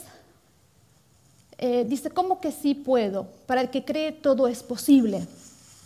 eh, 1.59 1.85
dice, 1.85 2.11
¿cómo 2.11 2.41
que 2.41 2.53
sí 2.53 2.75
puedo? 2.75 3.27
Para 3.47 3.61
el 3.61 3.71
que 3.71 3.85
cree 3.85 4.13
todo 4.13 4.47
es 4.47 4.63
posible. 4.63 5.27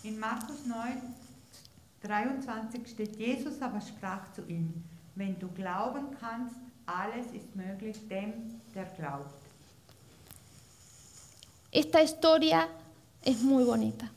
In 0.05 0.19
Markus 0.19 0.67
9, 0.67 1.01
23 2.03 2.87
steht, 2.87 3.17
Jesus 3.17 3.61
aber 3.61 3.81
sprach 3.81 4.33
zu 4.35 4.43
ihm, 4.47 4.73
wenn 5.15 5.39
du 5.39 5.49
glauben 5.49 6.07
kannst, 6.21 6.55
alles 6.87 7.27
ist 7.33 7.55
möglich 7.55 7.97
dem, 8.09 8.61
der 8.75 8.85
glaubt. 8.85 9.35
Esta 11.71 11.99
historia 11.99 12.69
es 13.25 13.43
muy 13.43 13.65
bonita. 13.65 14.11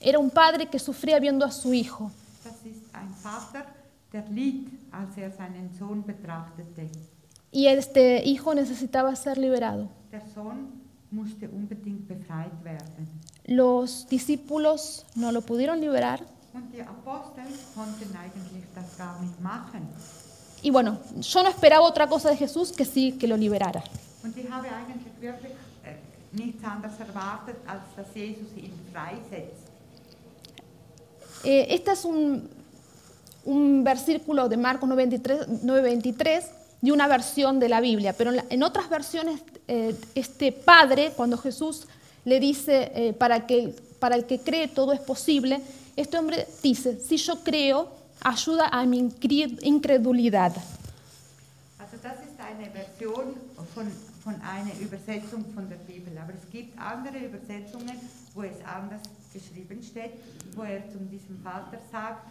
Era 0.00 0.18
un 0.18 0.30
padre 0.30 0.66
que 0.66 0.78
sufría 0.78 1.18
viendo 1.18 1.44
a 1.44 1.50
su 1.50 1.74
hijo. 1.74 2.10
Er. 6.76 6.90
Y 7.50 7.66
este 7.66 8.24
hijo 8.24 8.54
necesitaba 8.54 9.14
ser 9.16 9.38
liberado. 9.38 9.88
Los 13.44 14.06
discípulos 14.08 15.06
no 15.14 15.32
lo 15.32 15.40
pudieron 15.42 15.80
liberar. 15.80 16.24
Y 20.62 20.70
bueno, 20.70 20.98
yo 21.20 21.42
no 21.42 21.48
esperaba 21.48 21.86
otra 21.86 22.06
cosa 22.08 22.30
de 22.30 22.36
Jesús 22.36 22.72
que 22.72 22.84
sí 22.84 23.12
que 23.12 23.26
lo 23.28 23.36
liberara. 23.36 23.82
Nichts 26.32 26.62
anderes 26.64 26.98
erwartet, 27.00 27.56
als 27.66 27.82
dass 27.96 28.06
Jesus 28.14 28.48
ihn 28.56 28.72
freisetzt. 28.92 29.66
Eh, 31.44 31.66
este 31.70 31.92
es 31.92 32.04
un, 32.04 32.48
un 33.44 33.84
versículo 33.84 34.48
de 34.48 34.56
Marcos 34.56 34.88
9:23 34.88 35.62
9:23 35.62 36.44
de 36.80 36.92
una 36.92 37.06
versión 37.08 37.58
de 37.60 37.68
la 37.68 37.80
Biblia, 37.80 38.12
pero 38.12 38.30
en, 38.30 38.36
la- 38.36 38.44
en 38.50 38.62
otras 38.62 38.88
versiones 38.88 39.40
eh, 39.68 39.94
este 40.14 40.52
padre, 40.52 41.12
cuando 41.16 41.36
Jesús 41.38 41.86
le 42.24 42.40
dice, 42.40 42.90
eh, 42.94 43.12
para, 43.12 43.46
que, 43.46 43.74
para 43.98 44.14
el 44.16 44.24
que 44.26 44.38
cree 44.40 44.68
todo 44.68 44.92
es 44.92 45.00
posible, 45.00 45.60
este 45.96 46.18
hombre 46.18 46.46
dice, 46.62 46.98
si 47.00 47.16
yo 47.16 47.42
creo, 47.42 47.88
ayuda 48.20 48.68
a 48.68 48.84
mi 48.84 48.98
incre- 49.00 49.58
incredulidad. 49.62 50.52
Also 51.78 51.96
das 52.02 52.14
ist 52.20 52.38
eine 52.40 52.68
Version 52.70 53.34
von, 53.74 53.90
von 54.28 54.40
einer 54.42 54.78
Übersetzung 54.78 55.42
von 55.54 55.70
der 55.70 55.76
Bibel. 55.76 56.12
Aber 56.18 56.34
es 56.34 56.50
gibt 56.50 56.78
andere 56.78 57.16
Übersetzungen, 57.16 57.96
wo 58.34 58.42
es 58.42 58.62
anders 58.62 59.00
geschrieben 59.32 59.82
steht, 59.82 60.12
wo 60.54 60.64
er 60.64 60.86
zu 60.90 60.98
diesem 60.98 61.38
Vater 61.42 61.78
sagt, 61.90 62.26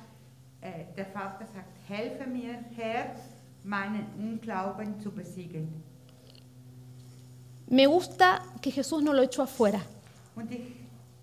äh, 0.61 0.93
der 0.95 1.07
Vater 1.07 1.47
sagt, 1.55 1.73
helfe 1.87 2.29
mir, 2.29 2.59
Herr, 2.75 3.15
meinen 3.63 4.05
Unglauben 4.19 4.99
zu 5.01 5.11
besiegen. 5.11 5.67
Me 7.69 7.87
gusta 7.87 8.41
que 8.61 8.71
Jesús 8.71 9.01
no 9.03 9.11
lo 9.11 9.23
echó 9.23 9.41
afuera. 9.41 9.81
Und 10.35 10.51
ich, 10.51 10.75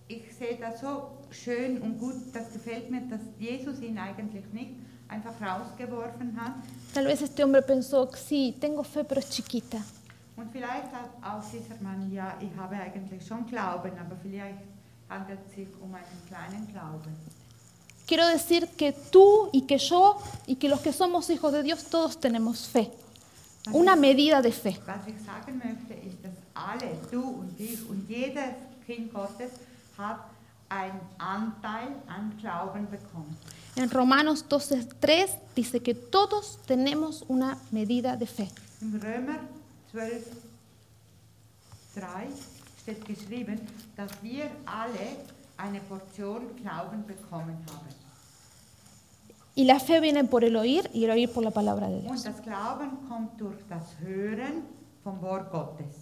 ich 0.09 0.35
sehe 0.37 0.59
das 0.61 0.81
so 0.81 1.19
schön 1.31 1.81
und 1.81 1.99
gut, 2.01 2.17
das 2.33 2.53
gefällt 2.53 2.91
mir, 2.91 3.03
dass 3.03 3.21
Jesus 3.39 3.81
ihn 3.81 3.97
eigentlich 3.97 4.45
nicht 4.53 4.73
einfach 5.09 5.35
rausgeworfen 5.41 6.37
hat. 6.37 6.55
Tal 6.93 7.07
vez 7.07 7.23
este 7.23 7.45
hombre 7.45 7.63
pensó, 7.63 8.11
sí, 8.15 8.57
tengo 8.61 8.83
fe, 8.83 9.05
pero 9.05 9.21
es 9.21 9.31
chiquita. 9.31 9.79
Und 10.37 10.51
vielleicht 10.51 10.89
auch 11.23 11.43
dieser 11.51 11.81
Mann, 11.81 12.11
ja, 12.13 12.37
ich 12.41 12.51
habe 12.59 12.75
eigentlich 12.77 13.25
schon 13.27 13.47
Glauben, 13.47 13.93
aber 13.99 14.17
vielleicht 14.21 14.59
handelt 15.09 15.39
es 15.49 15.55
sich 15.55 15.69
um 15.81 15.95
einen 15.95 16.23
kleinen 16.29 16.67
Glauben. 16.73 17.15
Quiero 18.07 18.27
decir 18.29 18.69
que 18.77 18.93
tú 19.11 19.49
y 19.53 19.63
que 19.63 19.79
yo 19.79 20.21
y 20.47 20.57
que 20.57 20.69
los 20.69 20.81
que 20.81 20.93
somos 20.93 21.31
hijos 21.31 21.53
de 21.53 21.63
Dios, 21.63 21.85
todos 21.85 22.21
tenemos 22.21 22.67
fe. 22.67 22.91
Una 23.73 23.97
medida 23.97 24.43
de 24.43 24.53
fe. 24.53 24.77
Was 24.87 25.07
ich 25.07 25.15
sagen 25.25 25.57
möchte, 25.57 25.95
ist, 25.95 26.23
dass 26.23 26.35
alle, 26.53 26.99
du 27.11 27.23
und 27.23 27.59
ich 27.59 27.89
und 27.89 28.07
jedes 28.07 28.55
Kind 28.87 29.11
Gottes 29.15 29.53
hat 29.97 30.19
einen 30.69 31.01
Anteil 31.17 31.89
an 32.07 32.37
Glauben 32.39 32.87
bekommen. 32.91 33.37
En 33.77 33.91
Romanos 33.91 34.45
12.3 34.49 35.29
dice 35.57 35.81
que 35.81 35.95
todos 35.95 36.59
tenemos 36.67 37.25
una 37.29 37.57
medida 37.71 38.17
de 38.17 38.27
fe. 38.27 38.49
Im 38.83 39.01
Römer 39.01 39.41
12, 39.95 40.27
3 41.95 42.27
steht 42.83 43.05
geschrieben, 43.07 43.61
dass 43.97 44.11
wir 44.23 44.51
alle 44.67 45.07
eine 45.57 45.79
Portion 45.81 46.43
Glauben 46.57 47.07
bekommen 47.07 47.57
haben. 47.71 47.95
Y 49.57 49.65
la 49.67 49.79
fe 49.79 50.01
viene 50.01 50.25
por 50.25 50.43
el 50.43 50.57
oír 50.57 50.91
y 50.93 51.05
el 51.05 51.13
oír 51.13 51.31
por 51.33 51.45
la 51.45 51.53
palabra 51.53 51.87
de 51.89 51.99
Und 51.99 52.07
Dios. 52.09 52.25
das 52.25 52.43
Glauben 52.43 53.09
kommt 53.09 53.41
durch 53.41 53.61
das 53.69 53.85
Hören 54.01 54.65
vom 55.05 55.23
Wort 55.23 55.53
Gottes. 55.53 55.95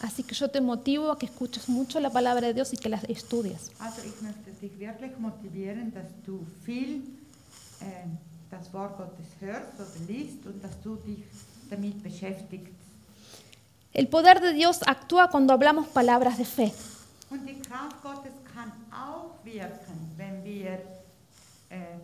Así 0.00 0.22
que 0.22 0.34
yo 0.34 0.48
te 0.48 0.62
motivo 0.62 1.10
a 1.10 1.18
que 1.18 1.26
escuches 1.26 1.68
mucho 1.68 2.00
la 2.00 2.08
palabra 2.08 2.46
de 2.46 2.54
Dios 2.54 2.72
y 2.72 2.78
que 2.78 2.88
la 2.88 2.96
estudies. 3.06 3.70
Also 3.80 4.00
ich 4.00 4.18
möchte 4.22 4.50
dich 4.62 4.78
wirklich 4.78 5.12
motivieren, 5.18 5.92
dass 5.92 6.06
du 6.24 6.46
viel 6.64 7.02
äh, 7.80 8.06
das 8.50 8.72
Wort 8.72 8.96
Gottes 8.96 9.26
hörst 9.40 9.74
oder 9.74 10.06
liest 10.06 10.46
und 10.46 10.64
dass 10.64 10.80
du 10.82 10.96
dich 10.96 11.22
damit 11.68 12.02
beschäftigst. 12.02 12.77
El 13.92 14.08
poder 14.08 14.40
de 14.40 14.52
Dios 14.52 14.80
actúa 14.86 15.28
cuando 15.30 15.52
hablamos 15.52 15.88
palabras 15.88 16.38
de 16.38 16.44
fe. 16.44 16.72
Äh. 21.70 21.98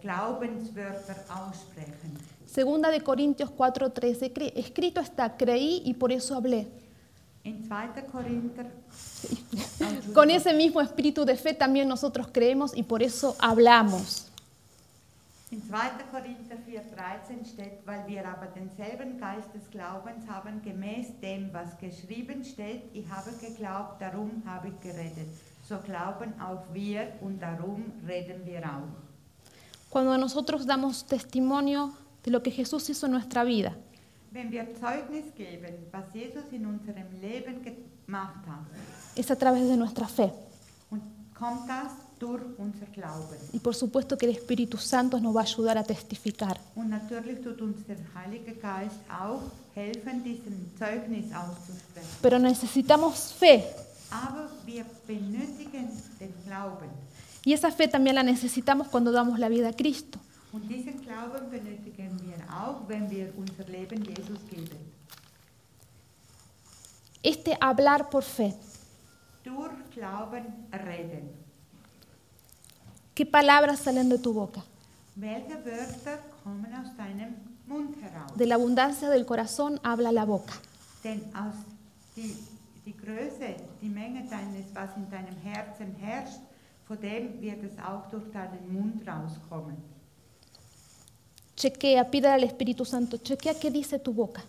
Segunda 2.47 2.91
de 2.91 3.01
Corintios 3.01 3.51
4:13, 3.51 4.33
cre- 4.33 4.53
escrito 4.55 5.01
está, 5.01 5.37
creí 5.37 5.83
y 5.85 5.95
por 5.95 6.13
eso 6.13 6.35
hablé. 6.37 6.67
In 7.45 7.69
2. 7.69 8.05
Korinther, 8.11 8.67
Entschuldigung. 9.81 10.15
Con 10.15 10.31
ese 10.31 10.53
mismo 10.55 10.81
espíritu 10.81 11.25
de 11.25 11.37
fe 11.37 11.53
también 11.53 11.89
nosotros 11.89 12.29
creemos 12.33 12.75
y 12.77 12.83
por 12.83 13.03
eso 13.03 13.37
hablamos. 13.39 14.29
In 15.55 15.63
2. 15.63 15.77
Korinther 16.11 16.57
4,13 16.67 17.45
steht, 17.47 17.87
weil 17.87 18.05
wir 18.09 18.27
aber 18.29 18.47
denselben 18.47 19.21
Geist 19.21 19.55
des 19.55 19.71
Glaubens 19.71 20.27
haben, 20.29 20.61
gemäß 20.63 21.21
dem, 21.23 21.53
was 21.53 21.79
geschrieben 21.79 22.43
steht, 22.43 22.83
ich 22.93 23.09
habe 23.09 23.31
geglaubt, 23.41 24.03
darum 24.03 24.43
habe 24.45 24.67
ich 24.71 24.81
geredet. 24.81 25.29
So 25.63 25.79
glauben 25.79 26.33
auch 26.41 26.65
wir 26.73 27.13
und 27.21 27.41
darum 27.41 27.85
reden 28.05 28.45
wir 28.45 28.65
auch. 28.65 28.89
Cuando 29.91 30.19
nosotros 30.19 30.67
damos 30.67 31.07
testimonio 31.07 31.91
de 32.25 32.33
lo 32.33 32.43
que 32.43 32.51
Jesús 32.51 32.89
hizo 32.89 33.07
en 33.07 33.13
nuestra 33.13 33.45
vida, 33.45 33.73
Wenn 34.33 34.51
wir 34.51 34.67
Zeugnis 34.75 35.33
geben, 35.37 35.75
was 35.93 36.13
Jesus 36.13 36.51
in 36.51 36.67
unserem 36.67 37.07
Leben 37.21 37.63
gemacht 37.63 38.45
hat, 38.49 38.67
es 39.15 39.31
a 39.31 39.37
través 39.37 39.69
de 39.69 39.77
nuestra 39.77 40.09
fe. 40.09 40.33
und 40.91 41.01
kommt 41.33 41.69
das. 41.69 41.93
Y 43.53 43.59
por 43.59 43.75
supuesto 43.75 44.17
que 44.17 44.27
el 44.27 44.33
Espíritu 44.33 44.79
Santo 44.79 45.21
nos 45.21 45.35
va 45.35 45.41
a 45.41 45.45
ayudar 45.45 45.79
a 45.79 45.85
testificar. 45.85 46.61
Pero 52.23 52.39
necesitamos 52.39 53.33
fe. 53.33 53.65
Y 57.45 57.53
esa 57.53 57.71
fe 57.71 57.89
también 57.89 58.17
la 58.17 58.23
necesitamos 58.23 58.89
cuando 58.89 59.13
damos 59.13 59.39
la 59.39 59.49
vida 59.49 59.69
a 59.69 59.73
Cristo. 59.73 60.19
Este 67.23 67.57
hablar 67.61 68.11
por 68.11 68.23
fe. 68.23 68.55
Durch 69.45 69.73
Glauben 69.95 70.69
reden. 70.71 71.44
¿Qué 73.15 73.25
palabras 73.25 73.81
salen 73.81 74.09
de 74.09 74.19
tu 74.19 74.33
boca? 74.33 74.65
De 78.37 78.47
la 78.47 78.55
abundancia 78.57 79.09
del 79.09 79.25
corazón 79.25 79.81
habla 79.85 80.11
la 80.11 80.25
boca. 80.25 80.55
Chequea, 91.57 92.11
pide 92.11 92.29
al 92.29 92.45
Espíritu 92.45 92.85
Santo, 92.85 93.17
chequea 93.19 93.55
qué 93.59 93.71
dice 93.71 93.99
tu 94.01 94.13
boca. 94.13 94.43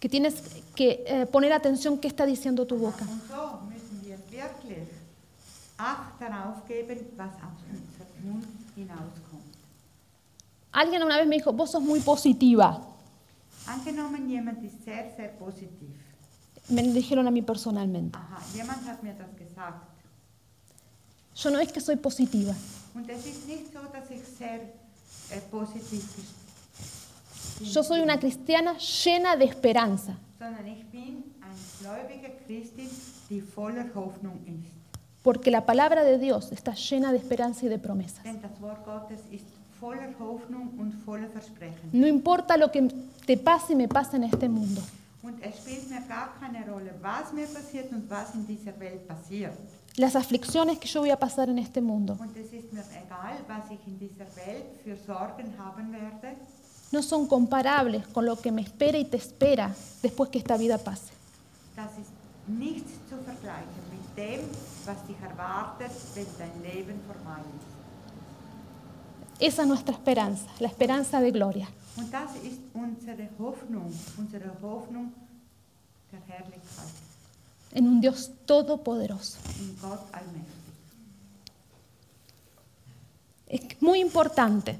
Que 0.00 0.08
tienes 0.08 0.42
que 0.74 1.04
eh, 1.06 1.26
poner 1.26 1.52
atención 1.52 1.98
qué 1.98 2.08
está 2.08 2.24
diciendo 2.24 2.66
tu 2.66 2.76
boca. 2.78 3.04
Und 3.04 3.22
so 3.28 3.60
müssen 3.68 4.00
wir 4.04 4.18
wirklich 4.30 4.88
Acht 5.78 6.20
darauf 6.20 6.66
geben, 6.66 6.98
was 7.16 7.30
aus 7.36 7.62
unserem 7.70 8.32
Mund 8.32 8.46
hinauskommt. 8.74 9.56
Alguien 10.72 11.02
una 11.02 11.16
vez 11.16 11.26
me 11.26 11.36
dijo, 11.36 11.52
vos 11.52 11.70
sos 11.70 11.82
muy 11.82 12.00
positiva. 12.00 12.80
Angenommen, 13.66 14.28
jemand 14.28 14.62
ist 14.64 14.84
sehr, 14.84 15.14
sehr 15.16 15.36
positiv. 15.38 15.88
Me 16.68 16.82
lo 16.82 16.92
dijeron 16.92 17.26
a 17.26 17.30
mí 17.30 17.42
personalmente. 17.42 18.18
Aha, 18.18 18.38
jemand 18.54 18.86
hat 18.86 19.02
mir 19.02 19.14
das 19.14 19.34
gesagt. 19.36 19.86
Yo 21.36 21.50
no 21.50 21.58
es 21.60 21.72
que 21.72 21.80
soy 21.80 21.96
positiva. 21.96 22.54
Und 22.94 23.08
es 23.08 23.24
ist 23.26 23.46
nicht 23.46 23.72
so, 23.72 23.80
dass 23.92 24.10
ich 24.10 24.22
sehr 24.36 24.60
positiv 25.50 26.04
bin, 26.16 27.68
Yo 27.72 27.82
soy 27.82 28.00
una 28.00 28.18
cristiana 28.18 28.74
llena 28.78 29.36
de 29.36 29.44
esperanza. 29.46 30.16
sondern 30.38 30.66
ich 30.66 30.84
bin 30.90 31.24
eine 31.40 31.54
gläubige 31.80 32.30
Christin, 32.46 32.88
die 33.30 33.40
voller 33.40 33.86
Hoffnung 33.94 34.38
ist. 34.46 34.77
Porque 35.28 35.50
la 35.50 35.66
palabra 35.66 36.04
de 36.04 36.16
Dios 36.16 36.52
está 36.52 36.72
llena 36.72 37.12
de 37.12 37.18
esperanza 37.18 37.66
y 37.66 37.68
de 37.68 37.78
promesas. 37.78 38.24
No 41.92 42.06
importa 42.06 42.56
lo 42.56 42.72
que 42.72 42.88
te 43.26 43.36
pase 43.36 43.74
y 43.74 43.76
me 43.76 43.88
pase 43.88 44.16
en 44.16 44.24
este 44.24 44.48
mundo. 44.48 44.80
Las 49.96 50.16
aflicciones 50.16 50.78
que 50.78 50.88
yo 50.88 51.00
voy 51.00 51.10
a 51.10 51.18
pasar 51.18 51.50
en 51.50 51.58
este 51.58 51.82
mundo 51.82 52.16
no 56.90 57.02
son 57.02 57.26
comparables 57.26 58.06
con 58.06 58.24
lo 58.24 58.36
que 58.36 58.50
me 58.50 58.62
espera 58.62 58.96
y 58.96 59.04
te 59.04 59.18
espera 59.18 59.74
después 60.00 60.30
que 60.30 60.38
esta 60.38 60.56
vida 60.56 60.78
pase. 60.78 61.12
Was 64.88 65.04
dich 65.06 65.20
erwartet, 65.20 65.90
wenn 66.14 66.26
dein 66.38 66.62
Leben 66.62 66.98
vorbei 67.06 67.40
ist. 67.58 67.68
Esa 69.40 69.62
es 69.62 69.68
nuestra 69.68 69.92
esperanza, 69.92 70.46
la 70.60 70.68
esperanza 70.68 71.20
de 71.20 71.30
gloria. 71.30 71.66
Und 71.96 72.10
das 72.12 72.30
ist 72.42 72.58
unsere 72.72 73.28
Hoffnung, 73.38 73.92
unsere 74.16 74.50
Hoffnung 74.62 75.12
der 76.10 76.20
Herrlichkeit 76.26 76.92
en 77.74 77.86
un 77.86 78.00
Dios 78.00 78.30
todopoderoso. 78.46 79.36
in 79.60 79.76
Gott 79.80 80.00
allmächtig. 80.12 80.56
Es 83.46 83.80
muy 83.82 84.00
importante. 84.00 84.74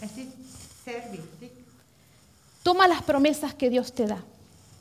Es 0.00 0.10
ist 0.16 0.84
sehr 0.84 1.02
wichtig, 1.12 1.52
Toma 2.64 2.86
las 2.88 3.02
promesas 3.02 3.54
que 3.54 3.70
Dios 3.70 3.92
te 3.92 4.06
da. 4.06 4.18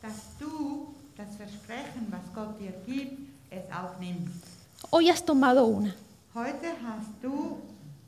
dass 0.01 0.13
du 0.39 0.93
das 1.15 1.35
Versprechen, 1.35 2.07
was 2.09 2.21
Gott 2.33 2.59
dir 2.59 2.73
gibt, 2.85 3.29
es 3.51 3.63
auch 3.71 3.99
nimmst. 3.99 4.50
Hoy 4.89 5.09
has 5.09 5.23
tomado 5.23 5.65
una. 5.65 5.95
Heute 6.33 6.67
hast 6.83 7.11
du 7.21 7.57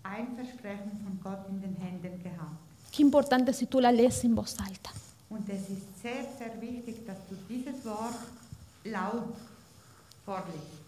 ein 0.03 0.36
Versprechen 0.36 0.91
von 1.03 1.19
Gott 1.21 1.47
in 1.49 1.62
den 1.62 1.75
Händen 1.75 2.21
gehabt. 2.23 2.57
Qué 2.91 3.01
importante 3.01 3.53
si 3.53 3.65
tú 3.65 3.79
la 3.79 3.91
lees 3.91 4.23
en 4.23 4.36
voz 4.36 4.57
alta. 4.59 4.91
Und 5.29 5.49
es 5.49 5.69
ist 5.69 6.01
sehr, 6.01 6.25
sehr 6.38 6.62
wichtig, 6.62 7.05
dass 7.07 7.17
du 7.29 7.36
dieses 7.49 7.83
Wort 7.86 8.15
laut 8.83 9.36
vorliest. 10.25 10.83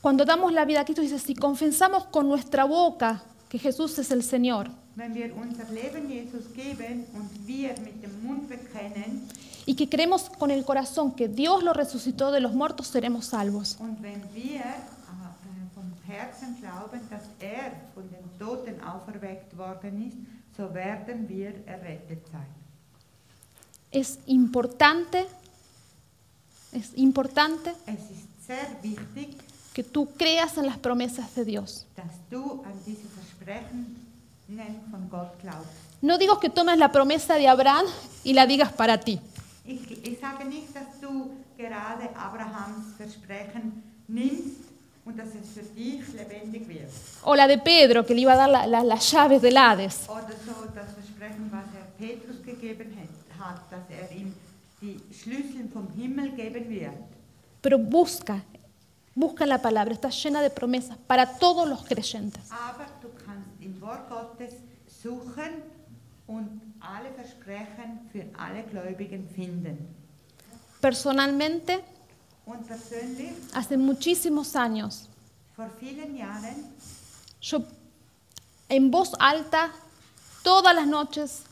Cuando 0.00 0.24
damos 0.24 0.52
la 0.52 0.64
vida 0.64 0.80
a 0.80 0.84
Cristo, 0.84 1.02
dice, 1.02 1.18
si 1.18 1.34
confesamos 1.34 2.06
con 2.06 2.26
nuestra 2.28 2.64
boca 2.64 3.22
que 3.48 3.58
Jesús 3.58 3.98
es 3.98 4.10
el 4.10 4.22
Señor 4.24 4.68
Wenn 4.96 5.14
wir 5.14 5.34
unser 5.36 5.70
Leben 5.72 6.10
Jesus 6.10 6.52
geben 6.54 7.04
und 7.14 7.46
wir 7.46 7.70
mit 7.80 8.02
dem 8.02 8.22
Mund 8.24 8.48
bekennen 8.48 9.28
y 9.66 9.74
que 9.74 9.88
creemos 9.88 10.30
con 10.38 10.50
el 10.50 10.64
corazón 10.64 11.12
que 11.12 11.28
Dios 11.28 11.62
lo 11.62 11.72
resucitó 11.72 12.30
de 12.32 12.40
los 12.40 12.52
muertos, 12.52 12.88
seremos 12.88 13.26
salvos. 13.26 13.76
äh, 16.92 17.06
dass 17.10 17.22
er. 17.40 17.72
Es 23.90 24.18
importante, 24.26 25.26
es 26.72 26.90
importante 26.96 27.74
que 29.72 29.82
tú 29.82 30.08
creas 30.16 30.58
en 30.58 30.66
las 30.66 30.78
promesas 30.78 31.34
de 31.34 31.44
Dios. 31.44 31.86
No 36.00 36.18
digo 36.18 36.40
que 36.40 36.50
tomes 36.50 36.78
la 36.78 36.92
promesa 36.92 37.34
de 37.36 37.48
Abraham 37.48 37.86
y 38.24 38.32
la 38.34 38.46
digas 38.46 38.72
para 38.72 39.00
ti. 39.00 39.20
Ich, 40.02 40.18
sage 40.18 40.44
nicht, 40.44 40.74
dass 40.74 41.00
du 41.00 41.30
gerade 41.56 42.04
Abrahams 42.16 42.94
Versprechen 42.96 43.82
nimmst 44.08 44.62
und 45.04 45.18
dass 45.18 45.28
es 45.28 45.50
für 45.54 45.62
dich 45.74 46.02
lebendig 46.14 46.68
wird. 46.68 46.90
O 47.24 47.34
la 47.34 47.46
de 47.46 47.58
Pedro, 47.58 48.02
que 48.04 48.14
le 48.14 48.22
iba 48.22 48.32
a 48.32 48.36
dar 48.36 48.48
la- 48.48 48.64
la- 48.66 48.82
las 48.82 49.10
llaves 49.12 49.40
del 49.40 49.56
Hades. 49.56 50.08
Oder 50.08 50.34
so 50.46 50.54
das 50.74 50.92
Versprechen, 50.94 51.50
was 51.50 51.66
er 51.78 51.86
Petrus 51.98 52.42
gegeben 52.44 52.96
hat, 52.98 53.46
hat, 53.46 53.60
dass 53.72 53.86
er 53.90 54.10
ihm 54.16 54.34
die 54.80 55.00
Schlüssel 55.14 55.68
vom 55.72 55.86
Himmel 55.96 56.30
geben 56.32 56.68
wird. 56.68 56.92
Pero 57.60 57.78
busca, 57.78 58.40
busca 59.14 59.46
la 59.46 59.58
palabra, 59.58 59.94
está 59.94 60.08
llena 60.10 60.40
de 60.42 60.50
promesas 60.50 60.96
para 61.06 61.26
todos 61.26 61.68
los 61.68 61.84
creyentes. 61.84 62.42
Aber 62.50 62.86
du 63.00 63.08
kannst 63.24 63.48
im 63.60 63.80
Wort 63.80 64.08
Gottes 64.10 64.54
suchen 65.02 65.52
und 66.26 66.60
alle 66.82 67.10
Versprechen 67.14 68.00
für 68.12 68.24
alle 68.38 68.62
Gläubigen 68.64 69.28
finden. 69.34 69.78
Personalmente, 70.80 71.80
Und 72.44 72.66
persönlich, 72.66 73.30
hace 73.54 73.76
muchísimos 73.76 74.56
años, 74.56 75.08
vor 75.54 75.70
vielen 75.78 76.16
Jahren, 76.16 76.64
yo 77.40 77.62
en 78.68 78.90
voz 78.90 79.12
alta, 79.18 79.70
todas 80.42 80.74
las 80.74 80.86
noches, 80.86 81.42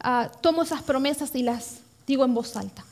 ah, 0.00 0.28
tomo 0.42 0.62
esas 0.62 0.82
promesas 0.82 1.32
y 1.34 1.42
las 1.42 1.78
digo 2.06 2.24
en 2.24 2.34
voz 2.34 2.56
alta. 2.56 2.82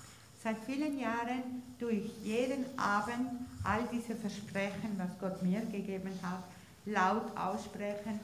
seit 0.42 0.56
vielen 0.66 0.98
Jahren 0.98 1.62
tue 1.78 1.92
ich 1.92 2.12
jeden 2.24 2.64
Abend 2.76 3.28
all 3.64 3.82
diese 3.92 4.14
Versprechen, 4.16 4.96
was 4.98 5.10
Gott 5.20 5.42
mir 5.42 5.60
gegeben 5.62 6.12
hat, 6.22 6.42
laut 6.86 7.36
aussprechen. 7.36 8.20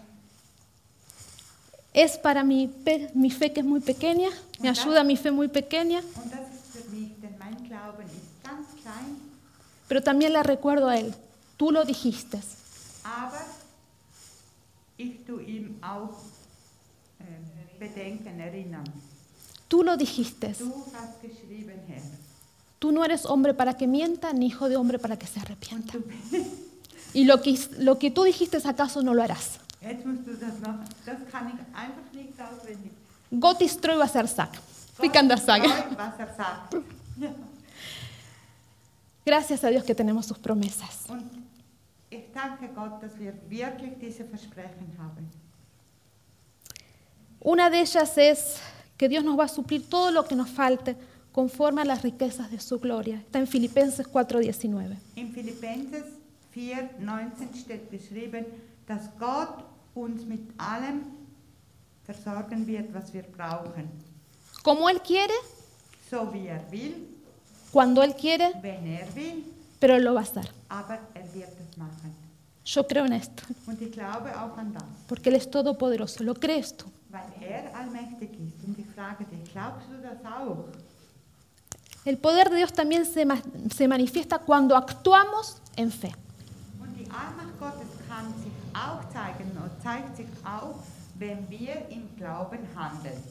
Es 1.98 2.16
para 2.16 2.44
mi, 2.44 2.70
mi 3.14 3.30
fe 3.30 3.52
que 3.52 3.58
es 3.58 3.66
muy 3.66 3.80
pequeña, 3.80 4.28
me 4.60 4.68
ayuda 4.68 5.02
mi 5.02 5.16
fe 5.16 5.32
muy 5.32 5.48
pequeña, 5.48 6.00
pero 9.88 10.02
también 10.02 10.32
le 10.32 10.42
recuerdo 10.44 10.88
a 10.88 10.96
Él 10.96 11.12
Tú 11.58 11.72
lo 11.72 11.84
dijiste. 11.84 12.38
Äh, 17.28 17.90
erinnern. 18.38 18.84
Tú 19.66 19.82
lo 19.82 19.96
dijiste. 19.96 20.54
Tú 22.78 22.92
no 22.92 23.04
eres 23.04 23.26
hombre 23.26 23.54
para 23.54 23.76
que 23.76 23.88
mienta, 23.88 24.32
ni 24.32 24.46
hijo 24.46 24.68
de 24.68 24.76
hombre 24.76 25.00
para 25.00 25.18
que 25.18 25.26
se 25.26 25.40
arrepienta. 25.40 25.94
Y 27.12 27.24
lo 27.24 27.42
que, 27.42 27.58
lo 27.78 27.98
que 27.98 28.12
tú 28.12 28.22
dijiste, 28.22 28.58
¿acaso 28.64 29.02
no 29.02 29.14
lo 29.14 29.22
harás? 29.24 29.58
Gott 33.40 33.60
ist 33.60 33.80
treu, 33.82 33.98
was 33.98 34.14
er 34.14 34.26
sagt. 34.26 34.60
Wie 35.00 35.08
kann 35.08 35.28
das 35.28 35.44
sagen? 35.44 35.70
Er 35.70 36.34
sagt. 36.36 36.74
Ja. 37.20 37.28
Gracias 39.24 39.62
a 39.62 39.68
Dios 39.68 39.84
que 39.84 39.94
tenemos 39.94 40.26
sus 40.26 40.38
promesas. 40.38 41.06
Ich 42.10 42.32
danke 42.32 42.68
Gott, 42.74 43.02
dass 43.02 43.18
wir 43.18 43.34
wirklich 43.48 43.92
diese 44.00 44.24
Versprechen 44.24 44.96
haben. 44.98 45.28
Una 47.40 47.70
de 47.70 47.80
ellas 47.80 48.16
es 48.16 48.56
que 48.96 49.08
Dios 49.08 49.22
nos 49.22 49.38
va 49.38 49.44
a 49.44 49.48
suplir 49.48 49.88
todo 49.88 50.10
lo 50.10 50.24
que 50.24 50.34
nos 50.34 50.48
falte 50.48 50.96
conforme 51.32 51.82
a 51.82 51.84
las 51.84 52.02
riquezas 52.02 52.50
de 52.50 52.58
su 52.58 52.80
gloria. 52.80 53.16
Está 53.16 53.38
en 53.38 53.46
Filipenses 53.46 54.06
4:19. 54.08 54.96
In 55.16 55.32
Philippenses 55.32 56.04
4, 56.52 56.90
19 56.98 57.54
steht 57.54 57.90
geschrieben, 57.90 58.46
dass 58.86 59.10
Gott 59.18 59.67
uns 60.02 60.24
mit 60.24 60.40
allem 60.58 61.02
versorgen 62.04 62.66
wird, 62.66 62.92
was 62.94 63.12
wir 63.12 63.22
brauchen. 63.22 63.88
Como 64.62 64.88
Él 64.88 65.00
quiere, 65.00 65.32
So 66.10 66.32
wie 66.32 66.46
er 66.46 66.62
will, 66.70 66.94
cuando 67.72 68.02
Él 68.02 68.14
quiere, 68.14 68.50
wenn 68.62 68.86
er 68.86 69.14
will, 69.14 69.44
pero 69.78 69.94
Él 69.94 70.04
lo 70.04 70.14
va 70.14 70.20
a 70.20 70.22
hacer. 70.22 70.48
aber 70.68 70.98
er 71.14 71.34
wird 71.34 71.50
es 71.60 71.76
machen. 71.76 72.14
Yo 72.64 72.86
creo 72.86 73.04
en 73.06 73.12
esto, 73.14 73.44
Und 73.66 73.80
ich 73.80 73.92
glaube 73.92 74.30
auch 74.36 74.56
an 74.58 74.72
das, 74.74 74.84
porque 75.06 75.28
Él 75.30 75.36
es 75.36 75.50
todopoderoso. 75.50 76.22
¿Lo 76.24 76.34
crees 76.34 76.76
tú? 76.76 76.86
weil 77.10 77.22
er 77.40 77.74
allmächtig 77.74 78.30
ist. 78.38 78.62
Und 78.66 78.78
ich 78.78 78.86
frage 78.94 79.24
dich, 79.24 79.50
glaubst 79.52 79.86
du 79.90 79.96
das 80.02 80.18
auch? 80.30 80.64
El 82.04 82.16
poder 82.18 82.48
de 82.50 82.56
Dios 82.58 82.72
también 82.72 83.04
se, 83.06 83.24
ma- 83.24 83.40
se 83.74 83.88
manifiesta 83.88 84.38
cuando 84.38 84.76
actuamos 84.76 85.56
en 85.76 85.90
fe. 85.90 86.12
Und 86.80 86.94
die 86.98 87.04
Allmacht 87.10 87.58
Gottes 87.58 87.88
kann 88.08 88.26
sich 88.42 88.52
auch 88.74 89.08
zeigen 89.10 89.50
zeigt 89.88 90.16
sich 90.16 90.26
auch, 90.44 90.74
wenn 91.18 91.48
wir 91.48 91.76
im 91.88 92.04
Glauben 92.18 92.58
handeln. 92.76 93.22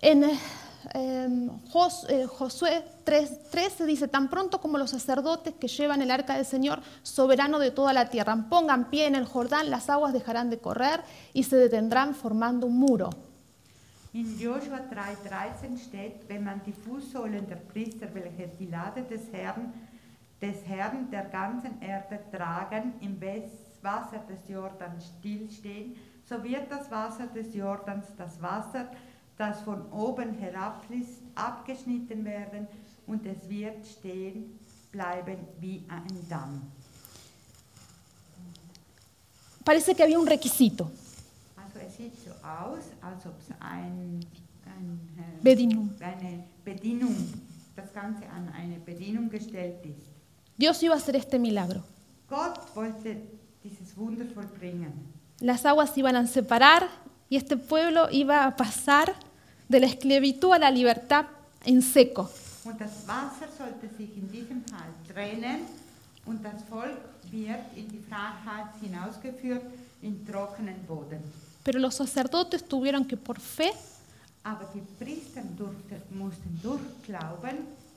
En 0.00 0.22
eh, 0.22 1.28
Jos- 1.72 2.04
eh, 2.08 2.26
Josué 2.38 2.82
3:13 3.04 3.86
dice, 3.86 4.08
tan 4.08 4.28
pronto 4.28 4.60
como 4.60 4.76
los 4.78 4.90
sacerdotes 4.90 5.54
que 5.58 5.66
llevan 5.68 6.02
el 6.02 6.10
arca 6.10 6.36
del 6.36 6.44
Señor, 6.44 6.80
soberano 7.02 7.58
de 7.58 7.70
toda 7.70 7.92
la 7.92 8.08
tierra, 8.10 8.36
pongan 8.50 8.90
pie 8.90 9.06
en 9.06 9.14
el 9.14 9.24
Jordán, 9.24 9.70
las 9.70 9.88
aguas 9.88 10.12
dejarán 10.12 10.50
de 10.50 10.58
correr 10.58 11.00
y 11.32 11.42
se 11.44 11.56
detendrán 11.56 12.14
formando 12.14 12.66
un 12.66 12.78
muro. 12.78 13.10
In 14.12 14.38
Joshua 14.38 14.80
3,13 14.90 15.78
steht, 15.78 16.28
wenn 16.28 16.44
man 16.44 16.60
die 16.66 16.72
Fußsohlen 16.72 17.46
der 17.48 17.56
Priester, 17.56 18.08
welche 18.14 18.48
die 18.58 18.66
Lade 18.66 19.02
des 19.02 19.22
Herrn, 19.32 19.72
des 20.40 20.56
Herrn 20.66 21.10
der 21.10 21.24
ganzen 21.24 21.80
Erde 21.82 22.20
tragen, 22.30 22.94
im 23.00 23.18
Wes- 23.20 23.66
Wasser 23.82 24.18
des 24.28 24.48
Jordans 24.48 25.12
stillstehen, 25.18 25.96
so 26.24 26.42
wird 26.42 26.70
das 26.70 26.90
Wasser 26.90 27.26
des 27.28 27.54
Jordans, 27.54 28.06
das 28.16 28.40
Wasser, 28.42 28.90
das 29.36 29.60
von 29.62 29.90
oben 29.92 30.34
herabfließt, 30.34 31.22
abgeschnitten 31.34 32.24
werden 32.24 32.66
und 33.06 33.24
es 33.24 33.48
wird 33.48 33.86
stehen 33.86 34.58
bleiben 34.90 35.38
wie 35.60 35.84
ein 35.88 36.28
Damm. 36.28 36.62
Parece 39.64 39.94
que 39.94 40.02
había 40.02 40.18
un 40.18 40.26
requisito, 40.26 40.90
Also 41.56 41.78
es 41.86 41.96
sieht 41.96 42.14
so 42.24 42.30
aus, 42.46 42.84
als 43.02 43.26
ob 43.26 43.38
es 43.38 43.50
ein, 43.60 44.20
ein, 44.64 45.00
äh, 45.18 45.42
Bedingung. 45.42 45.90
eine 46.00 46.44
Bedienung, 46.64 47.14
das 47.76 47.92
Ganze 47.92 48.24
an 48.30 48.48
eine 48.54 48.78
Bedienung 48.78 49.28
gestellt 49.28 49.84
ist. 49.84 50.06
Dios 50.56 50.82
iba 50.82 50.94
a 50.94 50.96
hacer 50.96 51.14
este 51.14 51.38
milagro. 51.38 51.82
Gott 52.28 52.74
wollte. 52.74 53.16
Las 55.40 55.64
aguas 55.66 55.90
se 55.90 56.00
iban 56.00 56.16
a 56.16 56.26
separar 56.26 56.88
y 57.28 57.36
este 57.36 57.56
pueblo 57.56 58.08
iba 58.10 58.44
a 58.44 58.56
pasar 58.56 59.14
de 59.68 59.80
la 59.80 59.86
esclavitud 59.86 60.52
a 60.52 60.58
la 60.58 60.70
libertad 60.70 61.26
en 61.64 61.82
seco. 61.82 62.30
Pero 71.64 71.78
los 71.78 71.94
sacerdotes 71.94 72.64
tuvieron 72.66 73.04
que 73.04 73.16
por 73.16 73.40
fe, 73.40 73.72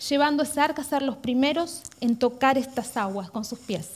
llevando 0.10 0.44
ese 0.44 0.60
arca, 0.60 0.84
ser 0.84 1.02
los 1.02 1.18
primeros 1.18 1.84
en 2.02 2.18
tocar 2.18 2.58
estas 2.58 2.98
aguas 2.98 3.30
con 3.30 3.46
sus 3.46 3.60
pies. 3.60 3.92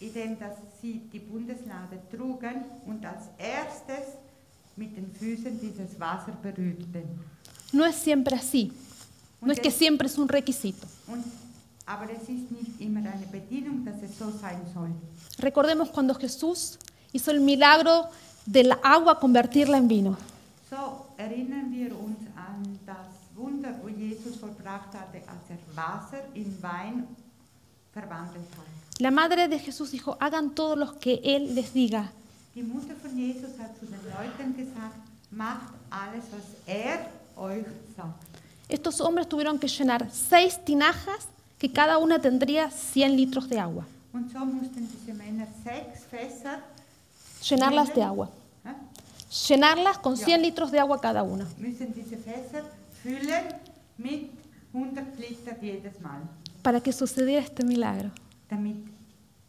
Und 0.00 0.06
indem 0.06 0.38
dass 0.38 0.56
sie 0.80 1.02
die 1.12 1.18
Bundeslade 1.18 2.00
trugen 2.10 2.64
und 2.86 3.04
als 3.04 3.24
erstes 3.38 4.14
mit 4.76 4.96
den 4.96 5.12
Füßen 5.12 5.60
dieses 5.60 5.98
Wasser 5.98 6.32
berührten. 6.42 7.20
No 7.72 7.84
es 7.84 8.02
siempre 8.02 8.36
así. 8.36 8.72
No 9.40 9.52
es 9.52 9.60
que 9.60 9.70
siempre 9.70 10.06
es 10.06 10.18
un 10.18 10.28
requisito. 10.28 10.86
Und, 11.06 11.24
aber 11.86 12.10
es 12.10 12.22
ist 12.22 12.50
nicht 12.50 12.80
immer 12.80 13.00
eine 13.00 13.26
Bedienung, 13.30 13.84
dass 13.84 14.02
es 14.02 14.18
so 14.18 14.30
sein 14.30 14.60
soll. 14.72 14.90
Recordemos 15.38 15.90
cuando 15.90 16.14
Jesús 16.14 16.78
hizo 17.12 17.30
el 17.30 17.40
milagro 17.40 18.08
del 18.46 18.72
agua 18.82 19.18
convertirla 19.18 19.76
en 19.76 19.88
vino. 19.88 20.16
So 20.68 21.06
erinnern 21.16 21.70
wir 21.72 21.92
uns 21.98 22.18
an 22.36 22.78
das 22.86 22.96
Wunder, 23.34 23.74
wo 23.82 23.88
Jesus 23.88 24.36
vollbracht 24.36 24.94
hatte, 24.94 25.18
als 25.26 25.50
er 25.50 25.76
Wasser 25.76 26.24
in 26.34 26.62
Wein 26.62 27.06
verwandelt 27.92 28.46
hat. 28.56 28.89
La 29.00 29.10
madre 29.10 29.48
de 29.48 29.58
Jesús 29.58 29.90
dijo, 29.92 30.16
hagan 30.20 30.50
todo 30.54 30.76
lo 30.76 30.98
que 30.98 31.20
Él 31.24 31.54
les 31.54 31.72
diga. 31.72 32.12
Die 32.54 32.62
Mutter 32.62 32.94
von 33.02 33.16
Jesus 33.16 33.58
hat 33.58 33.78
zu 33.78 33.86
den 33.86 34.00
Leuten 34.14 34.56
gesagt, 34.56 34.96
macht 35.30 35.72
alles, 35.90 36.24
was 36.32 36.44
er 36.66 37.06
euch 37.36 37.64
sagt. 37.96 38.22
Estos 38.68 39.00
hombres 39.00 39.28
tuvieron 39.28 39.58
que 39.58 39.68
llenar 39.68 40.08
seis 40.12 40.62
tinajas 40.64 41.28
que 41.58 41.72
cada 41.72 41.98
una 41.98 42.18
tendría 42.20 42.70
100 42.70 43.16
litros 43.16 43.48
de 43.48 43.58
agua. 43.58 43.84
Und 44.12 44.30
so 44.32 44.40
mussten 44.40 44.86
diese 44.88 45.14
Männer 45.14 45.48
sechs 45.64 46.04
Fässer 46.10 46.58
Llenarlas 47.48 47.94
de 47.94 48.02
agua. 48.02 48.28
hä, 48.64 48.74
Llenarlas 49.48 49.98
con 49.98 50.16
100 50.16 50.42
litros 50.42 50.70
de 50.72 50.78
agua 50.80 51.00
cada 51.00 51.22
una. 51.22 51.46
müssen 51.58 51.94
diese 51.94 52.16
Fässer 52.18 52.64
füllen 53.02 53.44
mit 53.96 54.30
100 54.72 55.18
Liter 55.18 55.56
jedes 55.60 56.00
Mal, 56.00 56.20
para 56.62 56.80
que 56.80 56.92
sucediera 56.92 57.40
este 57.42 57.64
milagro. 57.64 58.10
Damit 58.50 58.76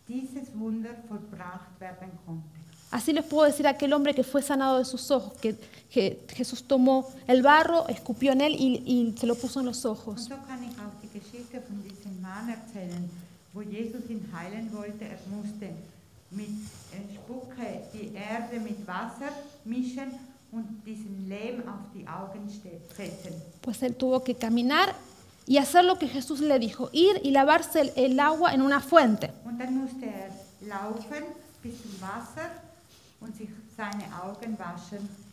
dieses 0.07 0.47
Wunder 0.57 0.91
vollbracht 1.07 1.79
werden 1.79 2.11
konnte. 2.25 2.47
Así 2.91 3.13
les 3.13 3.23
puedo 3.25 3.45
decir 3.45 3.65
a 3.67 3.69
aquel 3.69 3.93
hombre 3.93 4.13
que 4.13 4.23
fue 4.23 4.41
sanado 4.41 4.77
de 4.77 4.83
sus 4.85 5.09
ojos, 5.11 5.31
que, 5.39 5.55
que 5.89 6.19
Jesús 6.35 6.61
tomó 6.67 7.09
el 7.25 7.41
barro, 7.41 7.87
escupió 7.87 8.33
en 8.33 8.41
él 8.41 8.53
y, 8.53 8.83
y 8.85 9.15
se 9.17 9.25
lo 9.27 9.35
puso 9.35 9.61
en 9.61 9.67
los 9.67 9.85
Und 9.85 9.97
ojos. 9.97 10.25
so 10.25 10.35
kann 10.45 10.61
ich 10.63 10.75
auch 10.77 10.93
die 11.01 11.07
Geschichte 11.17 11.61
von 11.61 11.81
diesem 11.83 12.21
Mann 12.21 12.49
erzählen, 12.49 13.09
wo 13.53 13.61
Jesus 13.61 14.09
ihn 14.09 14.27
heilen 14.33 14.69
wollte. 14.73 15.05
Er 15.05 15.17
musste 15.29 15.69
mit 16.31 16.49
Spucke 17.15 17.81
die 17.93 18.13
Erde 18.13 18.59
mit 18.59 18.85
Wasser 18.85 19.31
mischen 19.63 20.11
und 20.51 20.65
diesen 20.85 21.29
Lehm 21.29 21.61
auf 21.69 21.79
die 21.95 22.05
Augen 22.05 22.49
ste- 22.49 22.81
setzen. 22.97 23.41
Pues 23.61 23.81
él 23.83 23.95
tuvo 23.95 24.21
que 24.21 24.35
caminar 24.35 24.93
y 25.51 25.57
hacer 25.57 25.83
lo 25.83 25.99
que 25.99 26.07
Jesús 26.07 26.39
le 26.39 26.57
dijo, 26.59 26.89
ir 26.93 27.19
y 27.25 27.31
lavarse 27.31 27.81
el, 27.81 27.91
el 27.97 28.19
agua 28.21 28.53
en 28.53 28.61
una 28.61 28.79
fuente. 28.79 29.33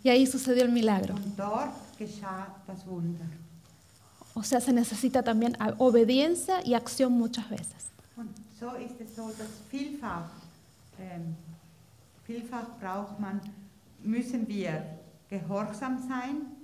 Y 0.03 0.09
ahí 0.09 0.27
sucedió 0.27 0.65
el 0.65 0.73
milagro. 0.73 1.15
O 4.35 4.43
sea, 4.43 4.61
se 4.61 4.73
necesita 4.73 5.23
también 5.23 5.57
obediencia 5.79 6.67
y 6.67 6.75
acción 6.75 7.13
muchas 7.13 7.49
veces. 7.49 7.77
Vielfach, 9.71 10.31
ähm, 10.99 11.37
vielfach 12.27 12.67
braucht 12.81 13.21
man, 13.21 13.41
müssen 14.03 14.49
wir 14.49 14.83
gehorsam 15.29 16.03
sein 16.09 16.57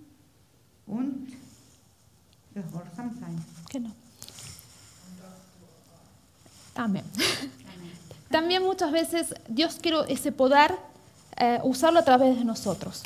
und. 0.88 1.28
Genau. 3.70 3.90
Amén. 6.74 7.04
También 8.30 8.62
muchas 8.62 8.90
veces 8.90 9.34
Dios 9.48 9.78
quiere 9.80 9.98
ese 10.08 10.32
poder 10.32 10.74
eh, 11.36 11.60
usarlo 11.62 12.00
a 12.00 12.04
través 12.04 12.36
de 12.36 12.44
nosotros. 12.44 13.02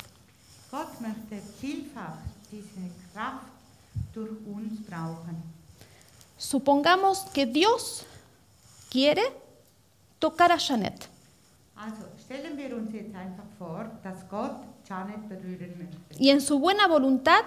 Supongamos 6.37 7.25
que 7.33 7.45
Dios 7.45 8.05
quiere 8.89 9.21
tocar 10.19 10.51
a 10.51 10.59
Janet. 10.59 11.07
Y 16.17 16.29
en 16.29 16.41
su 16.41 16.59
buena 16.59 16.87
voluntad, 16.87 17.45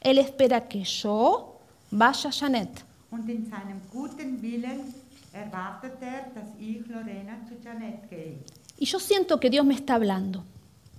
Él 0.00 0.18
espera 0.18 0.66
que 0.68 0.84
yo 0.84 1.58
vaya 1.90 2.28
a 2.28 2.32
Janet. 2.32 2.84
Und 3.10 3.28
in 3.28 3.48
seinem 3.48 3.80
guten 3.92 4.40
Willen 4.40 4.94
erwartet 5.32 6.00
er, 6.00 6.30
dass 6.34 6.48
ich 6.58 6.86
Lorena 6.88 7.38
zu 7.46 7.54
Janet 7.62 8.08
gehe. 8.08 8.38
Y 8.78 8.86
yo 8.86 8.98
siento 8.98 9.38
que 9.38 9.50
Dios 9.50 9.64
me 9.64 9.74
está 9.74 9.94
hablando. 9.94 10.42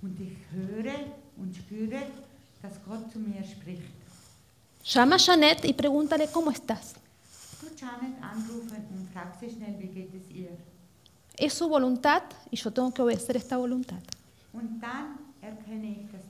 Und 0.02 0.18
ich 0.20 0.36
höre 0.52 0.94
und 1.36 1.54
spüre, 1.54 2.02
dass 2.62 2.74
Gott 2.86 3.12
zu 3.12 3.18
mir 3.18 3.44
spricht. 3.44 3.82
Llama 4.84 5.16
a 5.16 5.18
Janet 5.18 5.64
y 5.64 5.72
pregúntale 5.72 6.28
cómo 6.28 6.50
estás. 6.50 6.94
Du 7.60 7.68
Janet 7.74 8.22
anrufen 8.22 8.86
und 8.92 9.08
frag 9.12 9.34
sie 9.40 9.50
schnell, 9.50 9.76
wie 9.78 9.88
geht 9.88 10.14
es 10.14 10.30
ihr? 10.30 10.56
Es 11.36 11.54
su 11.54 11.68
voluntad 11.68 12.22
y 12.50 12.56
yo 12.56 12.70
tengo 12.70 12.92
que 12.92 13.02
obedecer 13.02 13.36
esta 13.36 13.56
voluntad. 13.56 14.02
Und 14.52 14.80
dann 14.80 15.18
erkenne 15.42 15.86
ich, 15.86 16.12
dass 16.12 16.22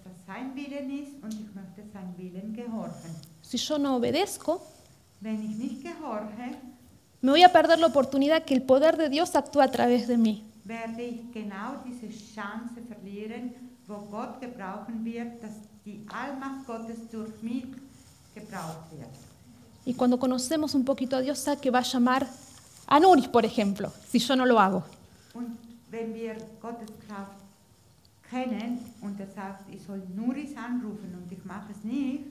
Si 3.43 3.59
yo 3.59 3.79
no 3.79 3.97
obedezco, 3.97 4.63
me 7.21 7.31
voy 7.31 7.43
a 7.43 7.53
perder 7.53 7.79
la 7.79 7.87
oportunidad 7.87 8.45
que 8.45 8.55
el 8.55 8.63
poder 8.63 8.97
de 8.97 9.09
Dios 9.09 9.35
actúe 9.37 9.61
a 9.61 9.71
través 9.71 10.09
de 10.09 10.17
mí. 10.17 10.45
Y 19.87 19.95
cuando 19.95 20.19
conocemos 20.19 20.75
un 20.75 20.85
poquito 20.85 21.17
a 21.17 21.21
Dios, 21.21 21.39
sabe 21.39 21.61
que 21.61 21.71
va 21.71 21.81
a 21.81 21.83
llamar 21.83 22.27
a 22.87 23.01
Nuris, 23.01 23.29
por 23.29 23.45
ejemplo, 23.45 23.93
si 24.09 24.19
yo 24.19 24.37
no 24.37 24.47
lo 24.47 24.59
hago. 24.59 24.85
Und 25.35 25.59
wenn 25.91 26.15
wir 26.15 26.37
Gottes 26.63 26.91
Kraft 27.07 27.33
kennen 28.35 28.79
und 29.01 29.19
er 29.21 29.29
sagt, 29.39 29.63
ich 29.75 29.83
soll 29.87 30.03
Nuris 30.15 30.57
anrufen 30.57 31.11
und 31.19 31.31
ich 31.31 31.45
mache 31.45 31.71
es 31.73 31.85
nicht, 31.85 32.25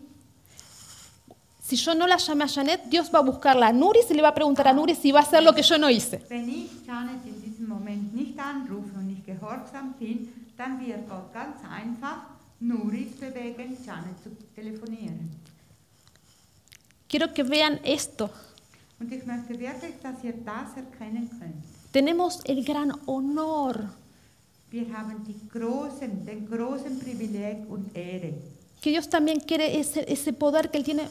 Si 1.66 1.78
yo 1.78 1.94
no 1.96 2.06
la 2.06 2.18
llamé 2.18 2.44
a 2.44 2.48
Janet, 2.48 2.82
Dios 2.92 3.10
va 3.10 3.20
a 3.20 3.22
buscarla 3.22 3.68
a 3.68 3.72
Nuris 3.72 4.12
y 4.12 4.14
le 4.16 4.22
va 4.22 4.28
a 4.30 4.34
preguntar 4.34 4.68
a 4.68 4.74
Nuris 4.74 4.98
si 4.98 5.14
va 5.14 5.20
a 5.20 5.24
hacer 5.24 5.42
lo 5.42 5.54
que 5.56 5.64
yo 5.64 5.78
no 5.78 5.88
hice. 5.90 6.20
wenn 6.30 6.50
ich 6.50 6.70
Janet 6.86 7.26
in 7.26 7.42
diesem 7.42 7.70
Moment 7.70 8.14
nicht 8.14 8.38
anrufe 8.38 8.92
und 9.00 9.08
nicht 9.08 9.26
gehorsam 9.26 9.94
bin, 9.98 10.28
dann 10.58 10.78
wird 10.86 11.08
Gott 11.10 11.32
ganz 11.34 11.56
einfach 11.64 12.18
Nuris 12.60 13.12
bewegen, 13.18 13.78
Janet 13.86 14.22
zu 14.24 14.30
telefonieren. 14.54 15.30
Quiero 17.08 17.34
que 17.34 17.44
vean 17.50 17.80
esto. 17.86 18.30
Und 19.00 19.10
ich 19.14 19.26
möchte 19.26 19.58
wirklich, 19.58 19.96
dass 20.04 20.22
ihr 20.24 20.34
das 20.34 20.76
erkennen 20.76 21.30
könnt. 21.40 21.64
Tenemos 21.94 22.42
el 22.46 22.64
gran 22.66 22.92
honor 23.08 23.76
Wir 24.74 24.92
haben 24.92 25.24
die 25.24 25.40
großen, 25.50 26.26
den 26.26 26.50
großen 26.50 26.98
Privileg 27.00 27.58
und 27.70 27.96
Ehre, 27.96 28.34
que 28.82 28.90
Dios 28.90 29.08
también 29.08 29.40
quiere 29.40 29.68
ese, 29.80 30.02
ese 30.10 30.34
poder 30.34 30.68
que 30.72 30.80
Él 30.80 30.84
tiene, 30.84 31.08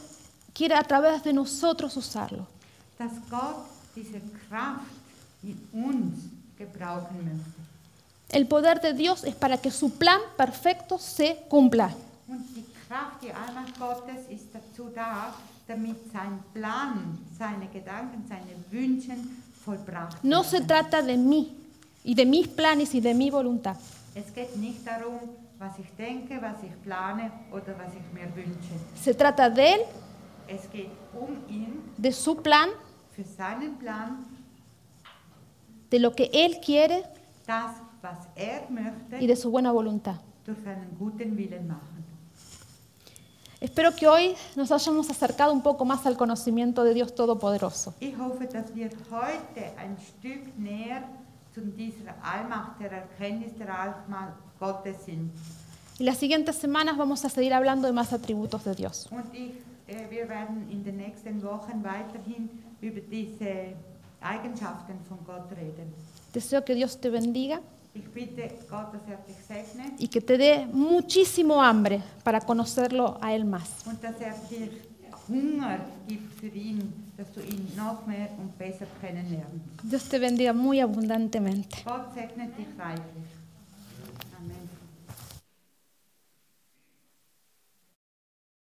quiere 0.52 0.74
a 0.74 0.82
través 0.82 1.22
de 1.22 1.32
nosotros 1.32 1.96
usarlo. 1.96 2.44
dass 2.98 3.12
Gott 3.30 3.66
diese 3.94 4.20
Kraft 4.48 4.90
in 5.44 5.56
uns 5.72 6.24
gebrauchen 6.58 7.16
möchte. 7.24 7.60
El 8.30 8.46
poder 8.48 8.80
de 8.80 8.94
Dios 8.94 9.22
es 9.22 9.36
para 9.36 9.56
que 9.58 9.70
su 9.70 9.90
plan 9.90 10.20
perfecto 10.36 10.98
se 10.98 11.44
cumpla. 11.48 11.94
Und 12.26 12.44
die 12.56 12.64
Kraft, 12.88 13.22
die 13.22 13.30
Allmacht 13.32 13.78
Gottes 13.78 14.26
ist 14.28 14.46
dazu 14.52 14.90
da, 14.92 15.34
damit 15.68 15.98
sein 16.12 16.42
Plan, 16.52 17.16
seine 17.38 17.68
Gedanken, 17.68 18.24
seine 18.28 18.56
Wünsche 18.72 19.12
vollbracht 19.64 20.24
No 20.24 20.42
se 20.42 20.60
trata 20.62 21.00
de 21.00 21.16
mí 21.16 21.61
y 22.04 22.14
de 22.14 22.26
mis 22.26 22.48
planes 22.48 22.94
y 22.94 23.00
de 23.00 23.14
mi 23.14 23.30
voluntad. 23.30 23.76
Se 28.94 29.14
trata 29.14 29.50
de 29.50 29.74
Él, 29.74 29.80
um 31.14 31.36
de 31.96 32.12
su 32.12 32.36
plan, 32.42 32.70
de 35.90 35.98
lo 35.98 36.12
que 36.12 36.30
Él 36.32 36.58
quiere 36.64 37.04
er 38.36 38.68
y 39.20 39.26
de 39.26 39.36
su 39.36 39.50
buena 39.50 39.72
voluntad. 39.72 40.16
Espero 43.60 43.94
que 43.94 44.08
hoy 44.08 44.34
nos 44.56 44.72
hayamos 44.72 45.08
acercado 45.08 45.52
un 45.52 45.62
poco 45.62 45.84
más 45.84 46.04
al 46.04 46.16
conocimiento 46.16 46.82
de 46.82 46.94
Dios 46.94 47.14
Todopoderoso. 47.14 47.94
Ich 48.00 48.18
hoffe, 48.18 48.48
dass 48.48 48.74
wir 48.74 48.90
heute 49.08 49.72
ein 49.78 49.96
Stück 50.00 50.58
näher 50.58 51.04
zu 51.54 51.60
dieser 51.60 52.14
Allmacht, 52.22 52.80
der 52.80 52.92
Erkenntnis 52.92 53.52
der 53.58 53.68
Allmacht 53.78 54.34
Gottes 54.58 55.04
sind. 55.04 55.30
Y 55.98 56.04
las 56.04 56.18
siguientes 56.18 56.56
semanas 56.56 56.96
vamos 56.96 57.24
a 57.24 57.28
seguir 57.28 57.52
hablando 57.52 57.86
de 57.86 57.92
más 57.92 58.12
atributos 58.12 58.64
de 58.64 58.74
Dios. 58.74 59.08
Und 59.10 59.24
ich, 59.34 59.52
äh, 59.86 60.08
wir 60.10 60.28
werden 60.28 60.68
in 60.70 60.82
den 60.82 60.96
nächsten 60.96 61.42
Wochen 61.42 61.82
weiterhin 61.84 62.48
über 62.80 63.00
diese 63.00 63.74
Eigenschaften 64.20 64.94
von 65.08 65.18
Gott 65.26 65.50
reden. 65.56 65.92
Deseo 66.34 66.62
que 66.64 66.74
Dios 66.74 66.98
te 66.98 67.10
bendiga 67.10 67.60
Ich 67.94 68.08
bitte 68.08 68.48
Gott, 68.70 68.94
dass 68.94 69.02
er 69.06 69.18
dich 69.28 69.36
segne 69.46 69.92
y 69.98 70.08
que 70.08 70.22
te 70.22 70.38
dé 70.38 70.66
muchísimo 70.72 71.62
hambre 71.62 72.00
para 72.24 72.40
conocerlo 72.40 73.18
a 73.20 73.34
Él 73.34 73.44
más. 73.44 73.84
und 73.84 74.02
dass 74.02 74.18
er 74.18 74.34
dir 74.48 74.70
Hunger 75.28 75.78
gibt 76.08 76.40
für 76.40 76.46
ihn, 76.46 76.92
dass 77.22 77.32
du 77.34 77.40
ihn 77.40 77.68
noch 77.76 78.04
mehr 78.06 78.28
und 78.38 78.58
besser 78.58 78.86
kennenlernst. 79.00 79.80
Dios 79.82 80.08
te 80.08 80.18
bendiga 80.18 80.52
muy 80.52 80.80
abundantemente. 80.82 81.78
Gott 81.84 82.12
dich 82.58 82.66
reichlich. 82.78 83.41